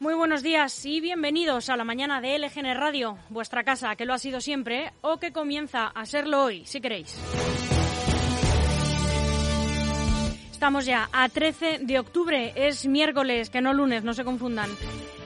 Muy 0.00 0.14
buenos 0.14 0.42
días 0.42 0.86
y 0.86 0.98
bienvenidos 1.02 1.68
a 1.68 1.76
la 1.76 1.84
mañana 1.84 2.22
de 2.22 2.38
LGN 2.38 2.74
Radio, 2.74 3.18
vuestra 3.28 3.64
casa, 3.64 3.96
que 3.96 4.06
lo 4.06 4.14
ha 4.14 4.18
sido 4.18 4.40
siempre 4.40 4.94
o 5.02 5.18
que 5.18 5.30
comienza 5.30 5.88
a 5.88 6.06
serlo 6.06 6.42
hoy, 6.42 6.64
si 6.64 6.80
queréis. 6.80 7.20
Estamos 10.50 10.86
ya 10.86 11.10
a 11.12 11.28
13 11.28 11.80
de 11.82 11.98
octubre, 11.98 12.54
es 12.56 12.86
miércoles, 12.86 13.50
que 13.50 13.60
no 13.60 13.74
lunes, 13.74 14.02
no 14.02 14.14
se 14.14 14.24
confundan. 14.24 14.70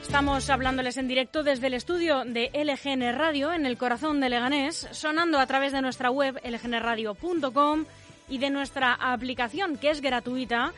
Estamos 0.03 0.51
hablándoles 0.51 0.97
en 0.97 1.07
directo 1.07 1.45
desde 1.45 1.69
el 1.69 1.75
estudio 1.75 2.25
de 2.25 2.51
LGN 2.53 3.17
Radio 3.17 3.53
en 3.53 3.67
el 3.67 3.79
corazón 3.79 4.19
de 4.19 4.29
Leganés, 4.29 4.89
sonando 4.91 5.39
a 5.39 5.47
través 5.47 5.71
de 5.71 5.83
nuestra 5.83 6.11
web 6.11 6.41
lgnradio.com 6.43 7.85
y 8.29 8.39
de 8.39 8.51
nuestra 8.51 8.95
aplicación 8.95 9.77
que 9.79 9.91
es 9.91 10.01
gratuita 10.01 10.73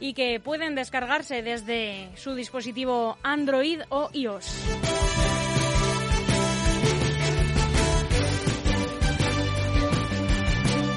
y 0.00 0.14
que 0.14 0.40
pueden 0.40 0.74
descargarse 0.74 1.42
desde 1.42 2.10
su 2.16 2.34
dispositivo 2.34 3.18
Android 3.22 3.80
o 3.88 4.10
iOS. 4.12 4.46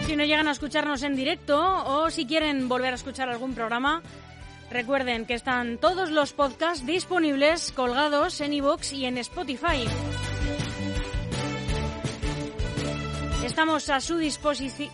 Si 0.06 0.16
no 0.16 0.26
llegan 0.26 0.48
a 0.48 0.52
escucharnos 0.52 1.04
en 1.04 1.16
directo 1.16 1.58
o 1.86 2.10
si 2.10 2.26
quieren 2.26 2.68
volver 2.68 2.92
a 2.92 2.96
escuchar 2.96 3.30
algún 3.30 3.56
programa, 3.56 4.02
recuerden 4.70 5.26
que 5.26 5.34
están 5.34 5.78
todos 5.78 6.12
los 6.12 6.34
podcasts 6.34 6.86
disponibles 6.86 7.72
colgados 7.72 8.42
en 8.42 8.54
iVoox 8.54 8.94
y 8.94 9.06
en 9.06 9.18
Spotify. 9.18 9.88
Estamos 13.46 13.90
a 13.90 14.00
su, 14.00 14.20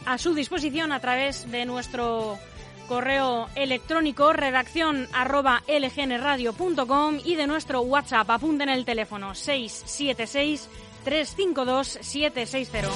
a 0.05 0.17
su 0.17 0.33
disposición 0.33 0.91
a 0.91 0.99
través 0.99 1.49
de 1.51 1.65
nuestro 1.65 2.39
correo 2.87 3.49
electrónico 3.55 4.33
redacción 4.33 5.07
arroba 5.13 5.63
lgnradio.com 5.67 7.19
y 7.23 7.35
de 7.35 7.47
nuestro 7.47 7.81
WhatsApp. 7.81 8.29
Apunten 8.29 8.69
el 8.69 8.85
teléfono 8.85 9.35
676 9.35 10.69
352 11.03 11.99
760. 12.01 12.89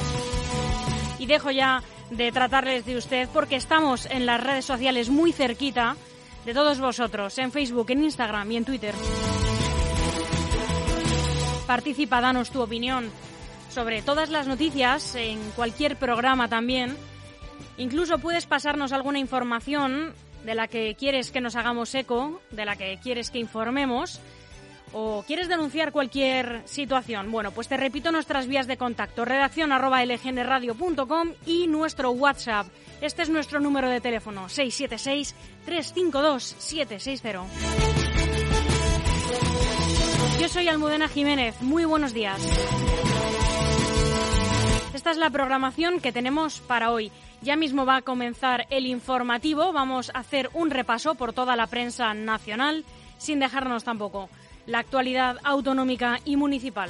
Y 1.20 1.26
dejo 1.28 1.52
ya 1.52 1.84
de 2.10 2.32
tratarles 2.32 2.86
de 2.86 2.98
usted 2.98 3.30
porque 3.34 3.56
estamos 3.56 4.06
en 4.08 4.26
las 4.26 4.42
redes 4.42 4.66
sociales 4.66 5.10
muy 5.10 5.32
cerquita 5.32 5.96
de 6.46 6.54
todos 6.54 6.80
vosotros, 6.80 7.38
en 7.38 7.52
Facebook, 7.52 7.92
en 7.92 8.04
Instagram 8.04 8.52
y 8.52 8.58
en 8.58 8.66
Twitter. 8.66 8.96
Participa, 11.68 12.20
danos 12.20 12.50
tu 12.50 12.62
opinión 12.62 13.10
sobre 13.70 14.02
todas 14.02 14.30
las 14.30 14.48
noticias 14.48 15.16
en 15.16 15.40
cualquier 15.56 15.96
programa 15.96 16.50
también. 16.50 16.98
Incluso 17.78 18.20
puedes 18.20 18.46
pasarnos 18.46 18.92
alguna 18.92 19.20
información 19.20 20.14
de 20.46 20.56
la 20.56 20.68
que 20.68 20.96
quieres 20.96 21.32
que 21.32 21.42
nos 21.42 21.56
hagamos 21.56 21.94
eco, 21.96 22.42
de 22.52 22.66
la 22.66 22.76
que 22.76 23.00
quieres 23.02 23.30
que 23.30 23.40
informemos 23.40 24.20
o 24.94 25.24
quieres 25.26 25.48
denunciar 25.48 25.94
cualquier 25.94 26.64
situación, 26.66 27.32
bueno, 27.32 27.52
pues 27.52 27.70
te 27.70 27.78
repito 27.78 28.12
nuestras 28.12 28.48
vías 28.48 28.68
de 28.68 28.76
contacto, 28.78 29.24
redacción 29.24 29.72
arroba 29.72 30.04
lgnradio.com 30.04 31.30
y 31.46 31.68
nuestro 31.68 32.12
WhatsApp. 32.12 32.68
Este 33.00 33.22
es 33.22 33.30
nuestro 33.30 33.62
número 33.62 33.90
de 33.90 34.02
teléfono, 34.02 34.50
676-352-760. 34.50 37.46
Yo 40.40 40.50
soy 40.50 40.68
Almudena 40.68 41.08
Jiménez, 41.08 41.62
muy 41.62 41.86
buenos 41.86 42.14
días. 42.14 42.42
Esta 44.94 45.12
es 45.12 45.18
la 45.18 45.30
programación 45.30 46.02
que 46.02 46.12
tenemos 46.12 46.60
para 46.60 46.92
hoy. 46.92 47.14
Ya 47.42 47.56
mismo 47.56 47.86
va 47.86 47.98
a 47.98 48.02
comenzar 48.02 48.68
el 48.70 48.86
informativo, 48.86 49.74
vamos 49.74 50.12
a 50.14 50.20
hacer 50.20 50.50
un 50.54 50.70
repaso 50.70 51.16
por 51.16 51.34
toda 51.34 51.56
la 51.56 51.68
prensa 51.68 52.14
nacional, 52.14 52.86
sin 53.18 53.40
dejarnos 53.40 53.84
tampoco 53.84 54.30
la 54.68 54.80
actualidad 54.80 55.38
autonómica 55.44 56.20
y 56.24 56.36
municipal. 56.36 56.90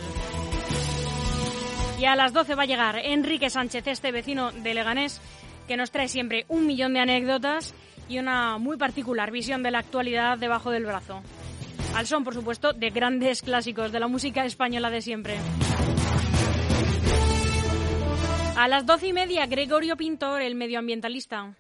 Y 2.00 2.06
a 2.06 2.16
las 2.16 2.34
12 2.34 2.56
va 2.56 2.64
a 2.64 2.66
llegar 2.66 2.98
Enrique 2.98 3.50
Sánchez, 3.50 3.88
este 3.88 4.12
vecino 4.12 4.52
de 4.52 4.74
Leganés, 4.74 5.22
que 5.68 5.78
nos 5.78 5.92
trae 5.92 6.10
siempre 6.10 6.46
un 6.50 6.66
millón 6.66 6.94
de 6.94 7.00
anécdotas 7.00 7.74
y 8.10 8.20
una 8.20 8.58
muy 8.58 8.76
particular 8.76 9.32
visión 9.32 9.64
de 9.64 9.72
la 9.72 9.80
actualidad 9.80 10.38
debajo 10.38 10.72
del 10.72 10.86
brazo. 10.86 11.22
Al 11.96 12.08
son, 12.08 12.24
por 12.24 12.34
supuesto, 12.34 12.74
de 12.74 12.90
grandes 12.90 13.42
clásicos 13.42 13.92
de 13.92 14.00
la 14.00 14.08
música 14.08 14.46
española 14.46 14.90
de 14.90 15.02
siempre. 15.02 15.38
A 18.62 18.68
las 18.68 18.86
doce 18.86 19.08
y 19.08 19.14
media, 19.14 19.48
Gregorio 19.48 19.98
Pintor, 19.98 20.40
el 20.44 20.54
medioambientalista. 20.54 21.56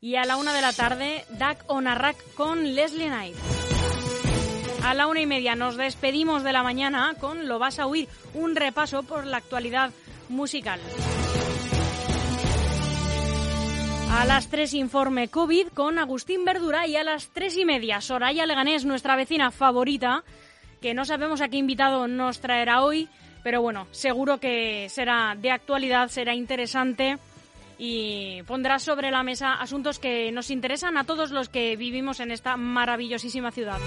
Y 0.00 0.14
a 0.14 0.24
la 0.24 0.36
una 0.36 0.54
de 0.54 0.60
la 0.60 0.72
tarde, 0.72 1.24
Dak 1.30 1.64
Onarrak 1.66 2.16
con 2.34 2.76
Leslie 2.76 3.08
Knight. 3.08 3.34
A 4.84 4.94
la 4.94 5.08
una 5.08 5.20
y 5.20 5.26
media 5.26 5.56
nos 5.56 5.76
despedimos 5.76 6.44
de 6.44 6.52
la 6.52 6.62
mañana 6.62 7.16
con 7.18 7.48
Lo 7.48 7.58
vas 7.58 7.80
a 7.80 7.88
oír, 7.88 8.08
un 8.34 8.54
repaso 8.54 9.02
por 9.02 9.26
la 9.26 9.38
actualidad 9.38 9.90
musical. 10.28 10.78
A 14.12 14.24
las 14.26 14.48
tres 14.48 14.74
informe 14.74 15.26
COVID 15.26 15.70
con 15.74 15.98
Agustín 15.98 16.44
Verdura 16.44 16.86
y 16.86 16.94
a 16.94 17.02
las 17.02 17.30
tres 17.30 17.56
y 17.56 17.64
media 17.64 18.00
Soraya 18.00 18.46
Leganés, 18.46 18.84
nuestra 18.84 19.16
vecina 19.16 19.50
favorita, 19.50 20.22
que 20.80 20.94
no 20.94 21.04
sabemos 21.04 21.40
a 21.40 21.48
qué 21.48 21.56
invitado 21.56 22.06
nos 22.06 22.38
traerá 22.38 22.82
hoy, 22.82 23.08
pero 23.46 23.62
bueno, 23.62 23.86
seguro 23.92 24.40
que 24.40 24.88
será 24.88 25.36
de 25.40 25.52
actualidad, 25.52 26.08
será 26.08 26.34
interesante 26.34 27.16
y 27.78 28.42
pondrá 28.42 28.80
sobre 28.80 29.12
la 29.12 29.22
mesa 29.22 29.54
asuntos 29.54 30.00
que 30.00 30.32
nos 30.32 30.50
interesan 30.50 30.98
a 30.98 31.04
todos 31.04 31.30
los 31.30 31.48
que 31.48 31.76
vivimos 31.76 32.18
en 32.18 32.32
esta 32.32 32.56
maravillosísima 32.56 33.52
ciudad. 33.52 33.78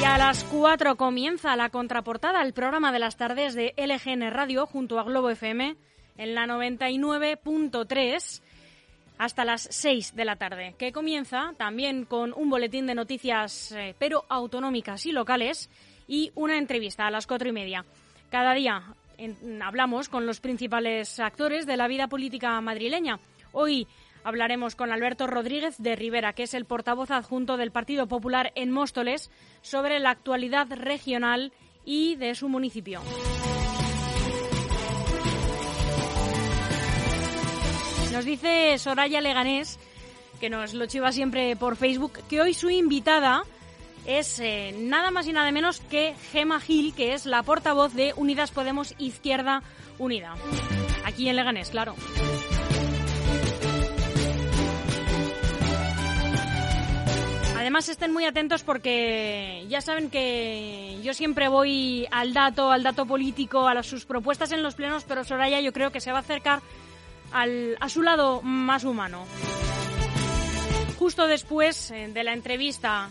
Y 0.00 0.04
a 0.04 0.18
las 0.18 0.42
4 0.42 0.96
comienza 0.96 1.54
la 1.54 1.68
contraportada, 1.68 2.42
el 2.42 2.52
programa 2.52 2.90
de 2.90 2.98
las 2.98 3.16
tardes 3.16 3.54
de 3.54 3.74
LGN 3.76 4.32
Radio 4.32 4.66
junto 4.66 4.98
a 4.98 5.04
Globo 5.04 5.30
FM 5.30 5.76
en 6.16 6.34
la 6.34 6.48
99.3 6.48 8.42
hasta 9.18 9.44
las 9.44 9.68
6 9.70 10.16
de 10.16 10.24
la 10.24 10.34
tarde, 10.34 10.74
que 10.76 10.90
comienza 10.90 11.52
también 11.56 12.06
con 12.06 12.32
un 12.32 12.50
boletín 12.50 12.88
de 12.88 12.96
noticias, 12.96 13.70
eh, 13.70 13.94
pero 14.00 14.24
autonómicas 14.28 15.06
y 15.06 15.12
locales, 15.12 15.70
y 16.08 16.32
una 16.34 16.58
entrevista 16.58 17.06
a 17.06 17.10
las 17.12 17.28
4 17.28 17.50
y 17.50 17.52
media. 17.52 17.84
Cada 18.30 18.54
día 18.54 18.94
hablamos 19.62 20.08
con 20.08 20.26
los 20.26 20.40
principales 20.40 21.20
actores 21.20 21.66
de 21.66 21.76
la 21.76 21.86
vida 21.86 22.08
política 22.08 22.60
madrileña. 22.60 23.20
Hoy 23.52 23.86
Hablaremos 24.24 24.74
con 24.76 24.92
Alberto 24.92 25.26
Rodríguez 25.26 25.76
de 25.78 25.96
Rivera, 25.96 26.32
que 26.32 26.42
es 26.42 26.54
el 26.54 26.64
portavoz 26.64 27.10
adjunto 27.10 27.56
del 27.56 27.70
Partido 27.70 28.08
Popular 28.08 28.52
en 28.56 28.70
Móstoles, 28.70 29.30
sobre 29.62 30.00
la 30.00 30.10
actualidad 30.10 30.66
regional 30.70 31.52
y 31.84 32.16
de 32.16 32.34
su 32.34 32.48
municipio. 32.48 33.00
Nos 38.12 38.24
dice 38.24 38.76
Soraya 38.78 39.20
Leganés, 39.20 39.78
que 40.40 40.50
nos 40.50 40.74
lo 40.74 40.86
chiva 40.86 41.12
siempre 41.12 41.56
por 41.56 41.76
Facebook, 41.76 42.20
que 42.28 42.40
hoy 42.40 42.52
su 42.52 42.68
invitada 42.68 43.44
es 44.08 44.40
eh, 44.40 44.74
nada 44.74 45.10
más 45.10 45.26
y 45.26 45.34
nada 45.34 45.52
menos 45.52 45.80
que 45.80 46.14
Gema 46.32 46.60
Gil, 46.60 46.94
que 46.94 47.12
es 47.12 47.26
la 47.26 47.42
portavoz 47.42 47.92
de 47.92 48.14
Unidas 48.16 48.50
Podemos 48.50 48.94
Izquierda 48.96 49.62
Unida. 49.98 50.34
Aquí 51.04 51.28
en 51.28 51.36
Leganés, 51.36 51.68
claro. 51.68 51.94
Además 57.58 57.90
estén 57.90 58.14
muy 58.14 58.24
atentos 58.24 58.62
porque 58.62 59.66
ya 59.68 59.82
saben 59.82 60.08
que 60.08 60.98
yo 61.02 61.12
siempre 61.12 61.48
voy 61.48 62.06
al 62.10 62.32
dato, 62.32 62.72
al 62.72 62.82
dato 62.82 63.04
político, 63.04 63.68
a 63.68 63.82
sus 63.82 64.06
propuestas 64.06 64.52
en 64.52 64.62
los 64.62 64.74
plenos, 64.74 65.04
pero 65.04 65.22
Soraya 65.22 65.60
yo 65.60 65.74
creo 65.74 65.92
que 65.92 66.00
se 66.00 66.12
va 66.12 66.18
a 66.18 66.22
acercar 66.22 66.62
a 67.30 67.88
su 67.90 68.00
lado 68.00 68.40
más 68.40 68.84
humano. 68.84 69.26
Justo 70.98 71.26
después 71.26 71.90
eh, 71.90 72.08
de 72.08 72.24
la 72.24 72.32
entrevista, 72.32 73.10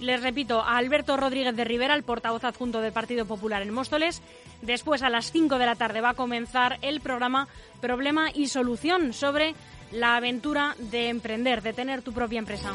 les 0.00 0.22
repito, 0.22 0.60
a 0.60 0.76
Alberto 0.76 1.16
Rodríguez 1.16 1.56
de 1.56 1.64
Rivera, 1.64 1.94
el 1.94 2.02
portavoz 2.02 2.44
adjunto 2.44 2.80
del 2.80 2.92
Partido 2.92 3.26
Popular 3.26 3.62
en 3.62 3.72
Móstoles. 3.72 4.22
Después, 4.62 5.02
a 5.02 5.08
las 5.08 5.32
5 5.32 5.58
de 5.58 5.66
la 5.66 5.76
tarde, 5.76 6.00
va 6.00 6.10
a 6.10 6.14
comenzar 6.14 6.78
el 6.82 7.00
programa 7.00 7.48
Problema 7.80 8.30
y 8.32 8.48
Solución 8.48 9.12
sobre 9.12 9.54
la 9.92 10.16
aventura 10.16 10.74
de 10.78 11.08
emprender, 11.08 11.62
de 11.62 11.72
tener 11.72 12.02
tu 12.02 12.12
propia 12.12 12.38
empresa. 12.38 12.72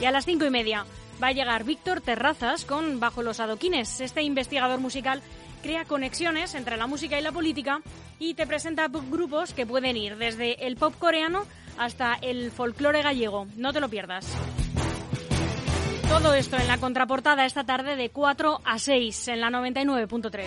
Y 0.00 0.04
a 0.04 0.10
las 0.10 0.24
cinco 0.24 0.44
y 0.44 0.50
media 0.50 0.84
va 1.22 1.28
a 1.28 1.32
llegar 1.32 1.64
Víctor 1.64 2.00
Terrazas 2.00 2.64
con 2.64 3.00
Bajo 3.00 3.22
los 3.22 3.40
Adoquines. 3.40 4.00
Este 4.00 4.22
investigador 4.22 4.80
musical 4.80 5.22
crea 5.62 5.84
conexiones 5.84 6.54
entre 6.54 6.76
la 6.76 6.86
música 6.86 7.18
y 7.18 7.22
la 7.22 7.32
política 7.32 7.80
y 8.18 8.34
te 8.34 8.46
presenta 8.46 8.88
grupos 8.88 9.54
que 9.54 9.66
pueden 9.66 9.96
ir 9.96 10.16
desde 10.16 10.66
el 10.66 10.76
pop 10.76 10.94
coreano 10.98 11.44
hasta 11.78 12.14
el 12.20 12.50
folclore 12.50 13.02
gallego. 13.02 13.46
No 13.56 13.72
te 13.72 13.80
lo 13.80 13.88
pierdas. 13.88 14.26
Todo 16.14 16.32
esto 16.32 16.56
en 16.56 16.68
la 16.68 16.78
contraportada 16.78 17.44
esta 17.44 17.64
tarde 17.64 17.96
de 17.96 18.10
4 18.10 18.60
a 18.64 18.78
6 18.78 19.28
en 19.28 19.40
la 19.40 19.50
99.3. 19.50 20.46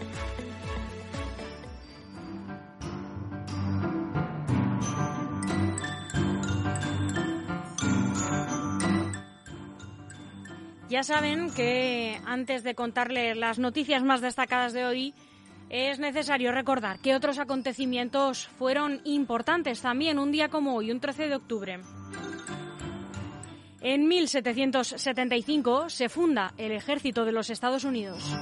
Ya 10.96 11.04
saben 11.04 11.52
que 11.54 12.22
antes 12.26 12.64
de 12.64 12.74
contarles 12.74 13.36
las 13.36 13.60
noticias 13.60 14.02
más 14.02 14.22
destacadas 14.22 14.72
de 14.72 14.86
hoy, 14.86 15.14
es 15.70 16.00
necesario 16.00 16.54
recordar 16.54 17.00
que 17.00 17.14
otros 17.14 17.38
acontecimientos 17.38 18.48
fueron 18.58 19.02
importantes 19.04 19.82
también 19.82 20.20
un 20.20 20.32
día 20.32 20.48
como 20.48 20.74
hoy, 20.74 20.92
un 20.92 21.02
13 21.02 21.28
de 21.28 21.36
octubre. 21.36 21.82
En 23.82 24.08
1775 24.08 25.90
se 25.90 26.08
funda 26.08 26.54
el 26.58 26.72
Ejército 26.72 27.26
de 27.26 27.34
los 27.34 27.50
Estados 27.50 27.84
Unidos. 27.84 28.34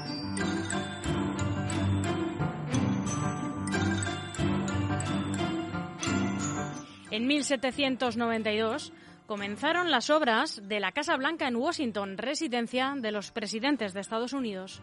En 7.09 7.25
1792 7.25 8.94
comenzaron 9.33 9.89
las 9.89 10.12
obras 10.12 10.62
de 10.63 10.80
la 10.80 10.91
Casa 10.91 11.18
Blanca 11.18 11.47
en 11.47 11.56
Washington, 11.56 12.19
residencia 12.19 12.94
de 12.95 13.12
los 13.12 13.31
presidentes 13.31 13.91
de 13.91 14.00
Estados 14.00 14.31
Unidos. 14.31 14.80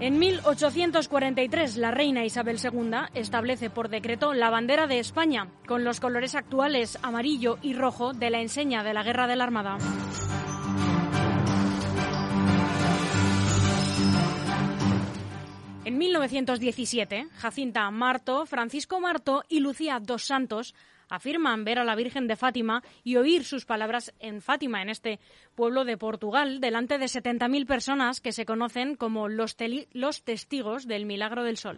En 0.00 0.18
1843, 0.18 1.76
la 1.76 1.90
reina 1.90 2.24
Isabel 2.24 2.56
II 2.56 2.90
establece 3.12 3.68
por 3.68 3.90
decreto 3.90 4.32
la 4.32 4.48
bandera 4.48 4.86
de 4.86 4.98
España, 4.98 5.48
con 5.66 5.84
los 5.84 6.00
colores 6.00 6.34
actuales 6.34 6.98
amarillo 7.02 7.58
y 7.60 7.74
rojo 7.74 8.14
de 8.14 8.30
la 8.30 8.40
enseña 8.40 8.82
de 8.82 8.94
la 8.94 9.02
Guerra 9.02 9.26
de 9.26 9.36
la 9.36 9.44
Armada. 9.44 9.76
En 15.90 15.98
1917, 15.98 17.26
Jacinta 17.34 17.90
Marto, 17.90 18.46
Francisco 18.46 19.00
Marto 19.00 19.42
y 19.48 19.58
Lucía 19.58 19.98
dos 20.00 20.22
Santos 20.22 20.76
afirman 21.08 21.64
ver 21.64 21.80
a 21.80 21.84
la 21.84 21.96
Virgen 21.96 22.28
de 22.28 22.36
Fátima 22.36 22.84
y 23.02 23.16
oír 23.16 23.42
sus 23.42 23.64
palabras 23.64 24.14
en 24.20 24.40
Fátima, 24.40 24.82
en 24.82 24.88
este 24.88 25.18
pueblo 25.56 25.84
de 25.84 25.98
Portugal, 25.98 26.60
delante 26.60 26.96
de 26.98 27.06
70.000 27.06 27.66
personas 27.66 28.20
que 28.20 28.30
se 28.30 28.46
conocen 28.46 28.94
como 28.94 29.28
los, 29.28 29.56
los 29.90 30.22
testigos 30.22 30.86
del 30.86 31.06
milagro 31.06 31.42
del 31.42 31.56
sol. 31.56 31.76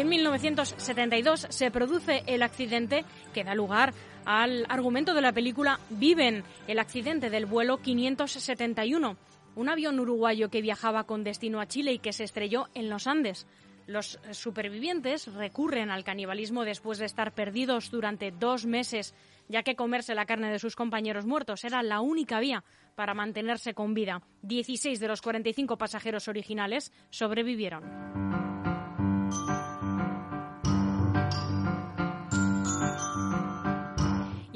En 0.00 0.08
1972 0.08 1.46
se 1.50 1.70
produce 1.70 2.22
el 2.26 2.42
accidente 2.42 3.04
que 3.34 3.44
da 3.44 3.54
lugar 3.54 3.92
al 4.24 4.64
argumento 4.68 5.14
de 5.14 5.20
la 5.20 5.32
película 5.32 5.78
Viven, 5.90 6.42
el 6.66 6.78
accidente 6.78 7.28
del 7.28 7.46
vuelo 7.46 7.78
571, 7.78 9.16
un 9.56 9.68
avión 9.68 10.00
uruguayo 10.00 10.48
que 10.48 10.62
viajaba 10.62 11.04
con 11.04 11.24
destino 11.24 11.60
a 11.60 11.66
Chile 11.66 11.92
y 11.92 11.98
que 11.98 12.12
se 12.12 12.24
estrelló 12.24 12.68
en 12.74 12.88
los 12.88 13.06
Andes. 13.06 13.46
Los 13.86 14.18
supervivientes 14.30 15.26
recurren 15.34 15.90
al 15.90 16.04
canibalismo 16.04 16.64
después 16.64 16.98
de 16.98 17.06
estar 17.06 17.32
perdidos 17.34 17.90
durante 17.90 18.30
dos 18.30 18.64
meses, 18.64 19.14
ya 19.48 19.62
que 19.62 19.76
comerse 19.76 20.14
la 20.14 20.26
carne 20.26 20.50
de 20.50 20.58
sus 20.58 20.76
compañeros 20.76 21.26
muertos 21.26 21.64
era 21.64 21.82
la 21.82 22.00
única 22.00 22.40
vía 22.40 22.64
para 22.94 23.14
mantenerse 23.14 23.74
con 23.74 23.92
vida. 23.92 24.22
16 24.42 25.00
de 25.00 25.08
los 25.08 25.20
45 25.20 25.76
pasajeros 25.76 26.28
originales 26.28 26.92
sobrevivieron. 27.10 28.30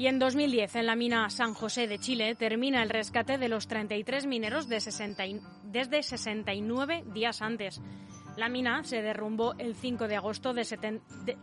Y 0.05 0.07
en 0.07 0.19
2010, 0.19 0.75
en 0.75 0.85
la 0.85 0.95
mina 0.95 1.31
San 1.31 1.55
José 1.55 1.87
de 1.87 1.97
Chile, 1.97 2.35
termina 2.35 2.83
el 2.83 2.91
rescate 2.91 3.39
de 3.39 3.49
los 3.49 3.67
33 3.67 4.27
mineros 4.27 4.69
de 4.69 4.79
desde 5.63 6.03
69 6.03 7.05
días 7.11 7.41
antes. 7.41 7.81
La 8.37 8.47
mina 8.47 8.83
se 8.83 9.01
derrumbó 9.01 9.55
el 9.57 9.73
5 9.73 10.07
de 10.07 10.15
agosto 10.15 10.53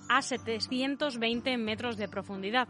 a 0.09 0.23
720 0.23 1.57
metros 1.57 1.97
de 1.97 2.07
profundidad. 2.07 2.69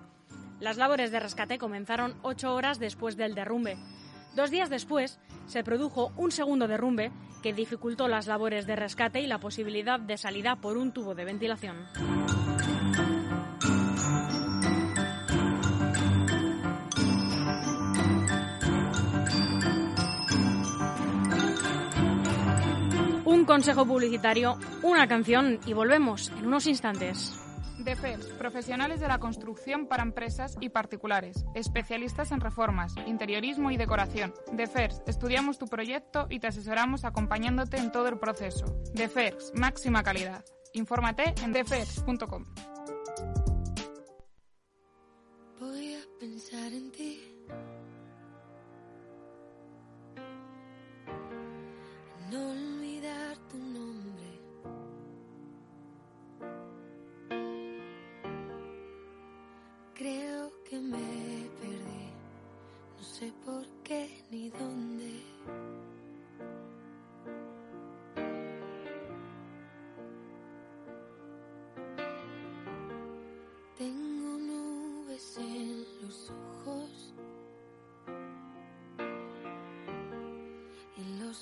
Las 0.61 0.79
labores 0.79 1.11
de 1.11 1.21
rescate 1.21 1.59
comenzaron 1.59 2.15
ocho 2.23 2.55
horas 2.55 2.79
después 2.79 3.19
del 3.19 3.35
derrumbe. 3.35 3.77
Dos 4.35 4.51
días 4.51 4.71
después 4.71 5.21
se 5.45 5.63
produjo 5.63 6.15
un 6.17 6.33
segundo 6.33 6.69
derrumbe 6.69 7.13
que 7.43 7.53
dificultó 7.53 8.09
las 8.09 8.27
labores 8.27 8.67
de 8.67 8.77
rescate 8.77 9.21
y 9.21 9.27
la 9.27 9.41
posibilidad 9.41 10.01
de 10.01 10.17
salida 10.17 10.57
por 10.57 10.79
un 10.79 10.93
tubo 10.93 11.15
de 11.15 11.27
ventilación. 11.27 11.77
Un 23.43 23.47
consejo 23.47 23.85
publicitario, 23.85 24.57
una 24.85 25.09
canción 25.09 25.59
y 25.67 25.73
volvemos 25.73 26.31
en 26.39 26.47
unos 26.47 26.69
instantes. 26.69 27.37
DEFERS, 27.77 28.27
profesionales 28.39 29.01
de 29.01 29.09
la 29.09 29.19
construcción 29.19 29.89
para 29.89 30.05
empresas 30.05 30.57
y 30.61 30.69
particulares, 30.69 31.45
especialistas 31.57 32.31
en 32.31 32.41
reformas, 32.41 32.95
interiorismo 33.05 33.73
y 33.73 33.77
decoración. 33.77 34.33
DEFERS, 34.53 35.03
estudiamos 35.09 35.59
tu 35.59 35.67
proyecto 35.67 36.29
y 36.31 36.39
te 36.39 36.47
asesoramos 36.47 37.05
acompañándote 37.05 37.79
en 37.79 37.91
todo 37.91 38.07
el 38.07 38.21
proceso. 38.21 38.65
DEFERS, 38.95 39.55
máxima 39.57 40.05
calidad. 40.05 40.45
Infórmate 40.73 41.35
en 41.43 41.51
defers.com. 41.51 42.45
Voy 45.59 45.95
a 45.95 46.21
pensar 46.21 46.73
en 46.73 46.93
ti. 46.93 47.32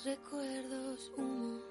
Recuerdos 0.03 1.11
humo. 1.15 1.70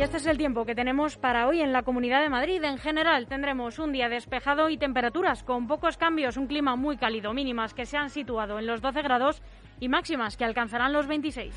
Y 0.00 0.02
este 0.02 0.16
es 0.16 0.24
el 0.24 0.38
tiempo 0.38 0.64
que 0.64 0.74
tenemos 0.74 1.18
para 1.18 1.46
hoy 1.46 1.60
en 1.60 1.74
la 1.74 1.82
Comunidad 1.82 2.22
de 2.22 2.30
Madrid. 2.30 2.64
En 2.64 2.78
general 2.78 3.26
tendremos 3.26 3.78
un 3.78 3.92
día 3.92 4.08
despejado 4.08 4.70
y 4.70 4.78
temperaturas 4.78 5.42
con 5.42 5.66
pocos 5.66 5.98
cambios, 5.98 6.38
un 6.38 6.46
clima 6.46 6.74
muy 6.74 6.96
cálido, 6.96 7.34
mínimas 7.34 7.74
que 7.74 7.84
se 7.84 7.98
han 7.98 8.08
situado 8.08 8.58
en 8.58 8.66
los 8.66 8.80
12 8.80 9.02
grados 9.02 9.42
y 9.78 9.90
máximas 9.90 10.38
que 10.38 10.46
alcanzarán 10.46 10.94
los 10.94 11.06
26. 11.06 11.54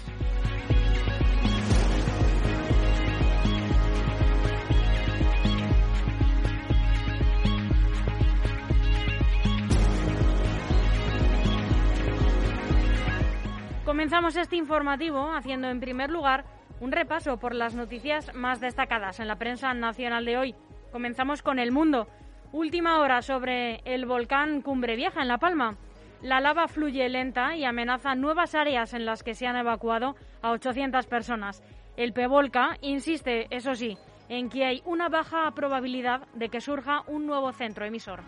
Comenzamos 13.85 14.35
este 14.35 14.57
informativo 14.57 15.31
haciendo 15.31 15.69
en 15.69 15.79
primer 15.79 16.09
lugar 16.09 16.43
un 16.83 16.91
repaso 16.91 17.37
por 17.37 17.55
las 17.55 17.75
noticias 17.75 18.35
más 18.35 18.59
destacadas 18.59 19.21
en 19.21 19.29
la 19.29 19.37
prensa 19.37 19.73
nacional 19.73 20.25
de 20.25 20.37
hoy. 20.37 20.55
Comenzamos 20.91 21.41
con 21.41 21.57
El 21.57 21.71
Mundo. 21.71 22.09
Última 22.51 22.99
hora 22.99 23.21
sobre 23.21 23.79
el 23.85 24.05
volcán 24.05 24.61
Cumbre 24.61 24.97
Vieja 24.97 25.21
en 25.21 25.29
La 25.29 25.37
Palma. 25.37 25.77
La 26.21 26.41
lava 26.41 26.67
fluye 26.67 27.07
lenta 27.07 27.55
y 27.55 27.63
amenaza 27.63 28.15
nuevas 28.15 28.53
áreas 28.53 28.93
en 28.93 29.05
las 29.05 29.23
que 29.23 29.33
se 29.33 29.47
han 29.47 29.55
evacuado 29.55 30.17
a 30.41 30.51
800 30.51 31.07
personas. 31.07 31.63
El 31.95 32.11
Pevolca 32.11 32.77
insiste, 32.81 33.47
eso 33.49 33.75
sí, 33.75 33.97
en 34.27 34.49
que 34.49 34.65
hay 34.65 34.81
una 34.83 35.07
baja 35.07 35.49
probabilidad 35.55 36.27
de 36.33 36.49
que 36.49 36.59
surja 36.59 37.03
un 37.07 37.25
nuevo 37.25 37.53
centro 37.53 37.85
emisor. 37.85 38.23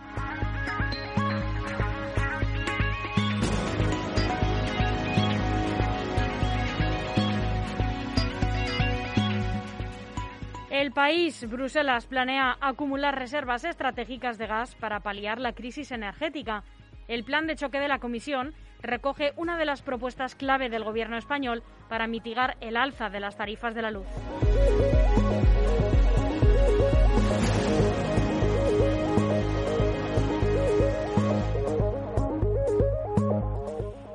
El 10.85 10.91
país, 10.91 11.49
Bruselas, 11.49 12.05
planea 12.05 12.57
acumular 12.61 13.17
reservas 13.17 13.65
estratégicas 13.65 14.37
de 14.37 14.45
gas 14.45 14.75
para 14.75 14.99
paliar 14.99 15.39
la 15.39 15.53
crisis 15.53 15.91
energética. 15.91 16.63
El 17.07 17.23
plan 17.23 17.47
de 17.47 17.55
choque 17.55 17.79
de 17.79 17.87
la 17.87 17.97
Comisión 17.97 18.53
recoge 18.83 19.33
una 19.35 19.57
de 19.57 19.65
las 19.65 19.81
propuestas 19.81 20.35
clave 20.35 20.69
del 20.69 20.83
Gobierno 20.83 21.17
español 21.17 21.63
para 21.89 22.05
mitigar 22.05 22.55
el 22.61 22.77
alza 22.77 23.09
de 23.09 23.19
las 23.19 23.35
tarifas 23.35 23.73
de 23.73 23.81
la 23.81 23.89
luz. 23.89 24.05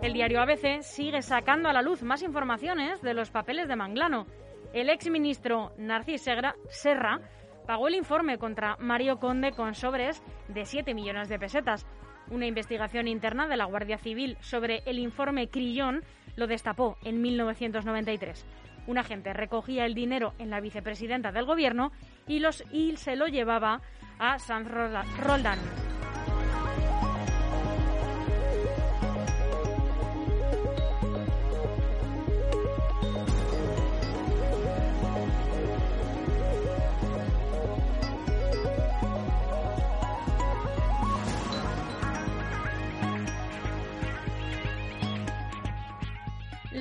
El 0.03 0.13
diario 0.13 0.41
ABC 0.41 0.83
sigue 0.83 1.23
sacando 1.23 1.69
a 1.69 1.73
la 1.73 1.83
luz 1.83 2.05
más 2.05 2.23
informaciones 2.23 3.03
de 3.03 3.15
los 3.15 3.33
papeles 3.33 3.67
de 3.67 3.75
Manglano. 3.75 4.27
El 4.73 4.89
exministro 4.89 5.73
Narcís 5.79 6.23
Serra 6.23 7.21
pagó 7.67 7.89
el 7.89 7.97
informe 7.97 8.39
contra 8.39 8.77
Mario 8.79 9.19
Conde 9.19 9.51
con 9.53 9.75
sobres 9.75 10.23
de 10.49 10.65
7 10.65 10.95
millones 10.95 11.29
de 11.29 11.39
pesetas. 11.39 11.87
Una 12.31 12.47
investigación 12.47 13.09
interna 13.09 13.49
de 13.49 13.57
la 13.57 13.65
Guardia 13.65 13.99
Civil 13.99 14.37
sobre 14.41 14.83
el 14.87 15.01
informe 15.01 15.49
Crillón 15.49 16.05
lo 16.37 16.47
destapó 16.47 16.97
en 17.03 17.21
1993. 17.21 18.47
Un 18.87 18.99
agente 18.99 19.33
recogía 19.33 19.87
el 19.87 19.95
dinero 19.95 20.35
en 20.39 20.51
la 20.51 20.61
vicepresidenta 20.61 21.33
del 21.33 21.47
gobierno 21.47 21.91
y, 22.29 22.41
y 22.71 22.97
se 22.97 23.17
lo 23.17 23.27
llevaba 23.27 23.83
a 24.21 24.39
Sanz 24.39 24.69
Roldán. 24.69 25.59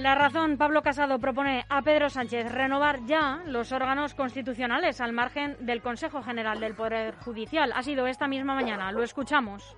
La 0.01 0.15
razón, 0.15 0.55
Pablo 0.57 0.81
Casado 0.81 1.19
propone 1.19 1.65
a 1.67 1.81
Pedro 1.81 2.09
Sánchez 2.09 2.49
renovar 2.53 3.05
ya 3.05 3.41
los 3.45 3.73
órganos 3.73 4.15
constitucionales 4.15 5.01
al 5.01 5.11
margen 5.11 5.57
del 5.59 5.81
Consejo 5.81 6.23
General 6.23 6.57
del 6.57 6.73
Poder 6.73 7.15
Judicial. 7.17 7.73
Ha 7.75 7.83
sido 7.83 8.07
esta 8.07 8.29
misma 8.29 8.55
mañana. 8.55 8.93
Lo 8.93 9.03
escuchamos. 9.03 9.75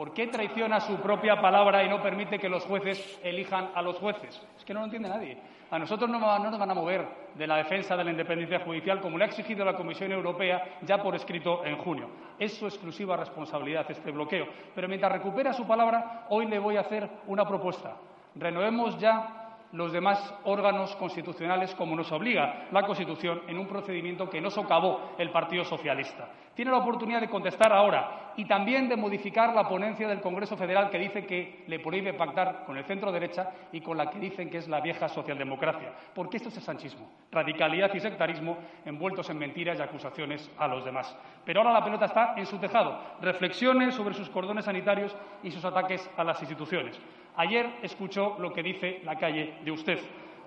¿Por 0.00 0.14
qué 0.14 0.28
traiciona 0.28 0.80
su 0.80 0.96
propia 0.96 1.42
palabra 1.42 1.84
y 1.84 1.88
no 1.90 2.02
permite 2.02 2.38
que 2.38 2.48
los 2.48 2.64
jueces 2.64 3.20
elijan 3.22 3.68
a 3.74 3.82
los 3.82 3.98
jueces? 3.98 4.40
Es 4.56 4.64
que 4.64 4.72
no 4.72 4.80
lo 4.80 4.86
entiende 4.86 5.10
nadie. 5.10 5.36
A 5.70 5.78
nosotros 5.78 6.08
no, 6.08 6.18
nos 6.18 6.58
van 6.58 6.70
a 6.70 6.74
mover 6.74 7.06
de 7.34 7.46
la 7.46 7.58
defensa 7.58 7.98
de 7.98 8.04
la 8.04 8.10
independencia 8.10 8.60
judicial 8.60 8.98
como 9.02 9.18
le 9.18 9.24
ha 9.24 9.26
exigido 9.26 9.62
la 9.62 9.76
Comisión 9.76 10.10
Europea 10.10 10.78
ya 10.86 11.02
por 11.02 11.14
escrito 11.14 11.66
en 11.66 11.76
junio. 11.76 12.08
Es 12.38 12.54
su 12.54 12.64
exclusiva 12.64 13.14
responsabilidad 13.14 13.90
este 13.90 14.10
bloqueo. 14.10 14.46
Pero 14.74 14.88
mientras 14.88 15.12
recupera 15.12 15.52
su 15.52 15.66
palabra, 15.66 16.24
hoy 16.30 16.46
le 16.46 16.58
voy 16.58 16.78
a 16.78 16.80
hacer 16.80 17.06
una 17.26 17.46
propuesta. 17.46 17.98
Renovemos 18.36 18.98
ya 18.98 19.39
los 19.72 19.92
demás 19.92 20.34
órganos 20.44 20.96
constitucionales 20.96 21.74
como 21.74 21.94
nos 21.94 22.10
obliga 22.12 22.66
la 22.72 22.82
Constitución 22.82 23.42
en 23.46 23.58
un 23.58 23.66
procedimiento 23.66 24.28
que 24.28 24.40
no 24.40 24.50
socavó 24.50 25.12
el 25.18 25.30
Partido 25.30 25.64
Socialista. 25.64 26.28
Tiene 26.54 26.72
la 26.72 26.78
oportunidad 26.78 27.20
de 27.20 27.28
contestar 27.28 27.72
ahora 27.72 28.32
y 28.36 28.44
también 28.44 28.88
de 28.88 28.96
modificar 28.96 29.54
la 29.54 29.68
ponencia 29.68 30.08
del 30.08 30.20
Congreso 30.20 30.56
Federal 30.56 30.90
que 30.90 30.98
dice 30.98 31.24
que 31.24 31.64
le 31.66 31.78
prohíbe 31.78 32.12
pactar 32.14 32.64
con 32.64 32.76
el 32.76 32.84
centro 32.84 33.12
derecha 33.12 33.50
y 33.72 33.80
con 33.80 33.96
la 33.96 34.10
que 34.10 34.18
dicen 34.18 34.50
que 34.50 34.58
es 34.58 34.68
la 34.68 34.80
vieja 34.80 35.08
socialdemocracia. 35.08 35.92
Porque 36.14 36.36
esto 36.38 36.48
es 36.48 36.56
sanchismo, 36.56 37.08
radicalidad 37.30 37.94
y 37.94 38.00
sectarismo 38.00 38.58
envueltos 38.84 39.30
en 39.30 39.38
mentiras 39.38 39.78
y 39.78 39.82
acusaciones 39.82 40.50
a 40.58 40.66
los 40.68 40.84
demás. 40.84 41.16
Pero 41.44 41.60
ahora 41.60 41.72
la 41.72 41.84
pelota 41.84 42.06
está 42.06 42.34
en 42.36 42.46
su 42.46 42.58
tejado. 42.58 42.98
Reflexiones 43.20 43.94
sobre 43.94 44.14
sus 44.14 44.28
cordones 44.28 44.64
sanitarios 44.64 45.16
y 45.42 45.50
sus 45.50 45.64
ataques 45.64 46.10
a 46.16 46.24
las 46.24 46.40
instituciones. 46.40 47.00
Ayer 47.36 47.78
escuchó 47.82 48.36
lo 48.38 48.52
que 48.52 48.62
dice 48.62 49.00
la 49.04 49.16
calle 49.16 49.54
de 49.64 49.70
usted. 49.70 49.98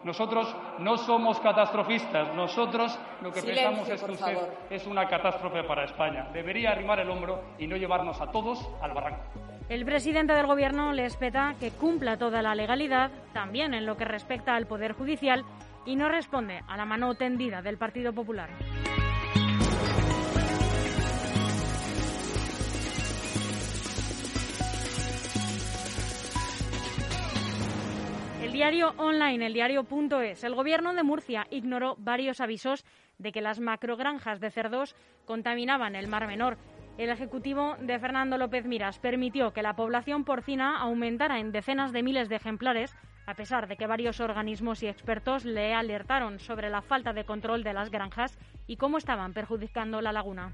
Nosotros 0.03 0.53
no 0.79 0.97
somos 0.97 1.39
catastrofistas. 1.39 2.35
Nosotros 2.35 2.99
lo 3.21 3.31
que 3.31 3.41
pensamos 3.41 3.87
es 3.87 4.03
que 4.03 4.11
usted 4.11 4.37
es 4.69 4.85
una 4.85 5.07
catástrofe 5.07 5.63
para 5.63 5.85
España. 5.85 6.27
Debería 6.33 6.71
arrimar 6.71 6.99
el 6.99 7.09
hombro 7.09 7.41
y 7.57 7.67
no 7.67 7.77
llevarnos 7.77 8.19
a 8.19 8.29
todos 8.29 8.69
al 8.81 8.93
barranco. 8.93 9.21
El 9.69 9.85
presidente 9.85 10.33
del 10.33 10.45
Gobierno 10.45 10.91
le 10.91 11.05
espeta 11.05 11.55
que 11.59 11.71
cumpla 11.71 12.17
toda 12.17 12.41
la 12.41 12.53
legalidad, 12.53 13.11
también 13.31 13.73
en 13.73 13.85
lo 13.85 13.95
que 13.95 14.03
respecta 14.03 14.55
al 14.55 14.67
Poder 14.67 14.91
Judicial, 14.91 15.45
y 15.85 15.95
no 15.95 16.09
responde 16.09 16.61
a 16.67 16.75
la 16.75 16.85
mano 16.85 17.15
tendida 17.15 17.61
del 17.61 17.77
Partido 17.77 18.11
Popular. 18.11 18.49
Diario 28.53 28.93
online, 28.97 29.47
el 29.47 29.53
diario.es, 29.53 30.43
el 30.43 30.53
gobierno 30.53 30.93
de 30.93 31.01
Murcia 31.01 31.47
ignoró 31.49 31.95
varios 31.97 32.39
avisos 32.39 32.85
de 33.17 33.31
que 33.31 33.41
las 33.41 33.59
macrogranjas 33.59 34.39
de 34.39 34.51
cerdos 34.51 34.95
contaminaban 35.25 35.95
el 35.95 36.07
Mar 36.07 36.27
Menor. 36.27 36.59
El 36.99 37.09
ejecutivo 37.09 37.75
de 37.79 37.97
Fernando 37.97 38.37
López 38.37 38.67
Miras 38.67 38.99
permitió 38.99 39.53
que 39.53 39.63
la 39.63 39.75
población 39.75 40.23
porcina 40.23 40.77
aumentara 40.77 41.39
en 41.39 41.51
decenas 41.51 41.91
de 41.93 42.03
miles 42.03 42.29
de 42.29 42.35
ejemplares, 42.35 42.95
a 43.25 43.33
pesar 43.33 43.67
de 43.67 43.75
que 43.75 43.87
varios 43.87 44.19
organismos 44.19 44.83
y 44.83 44.87
expertos 44.87 45.45
le 45.45 45.73
alertaron 45.73 46.37
sobre 46.37 46.69
la 46.69 46.83
falta 46.83 47.11
de 47.11 47.25
control 47.25 47.63
de 47.63 47.73
las 47.73 47.89
granjas 47.89 48.37
y 48.67 48.77
cómo 48.77 48.99
estaban 48.99 49.33
perjudicando 49.33 49.99
la 49.99 50.11
laguna. 50.11 50.51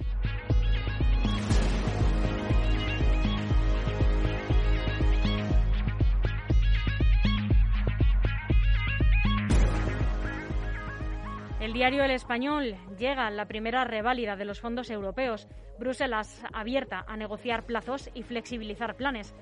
El 11.60 11.74
diario 11.74 12.06
El 12.06 12.12
Español 12.12 12.78
llega 12.98 13.30
la 13.30 13.46
primera 13.46 13.84
reválida 13.84 14.38
de 14.38 14.46
los 14.46 14.62
fondos 14.62 14.90
europeos. 14.90 15.46
Bruselas 15.78 16.42
abierta 16.54 17.04
a 17.06 17.18
negociar 17.18 17.66
plazos 17.66 18.10
y 18.14 18.24
flexibilizar 18.24 18.96
planes. 18.96 19.36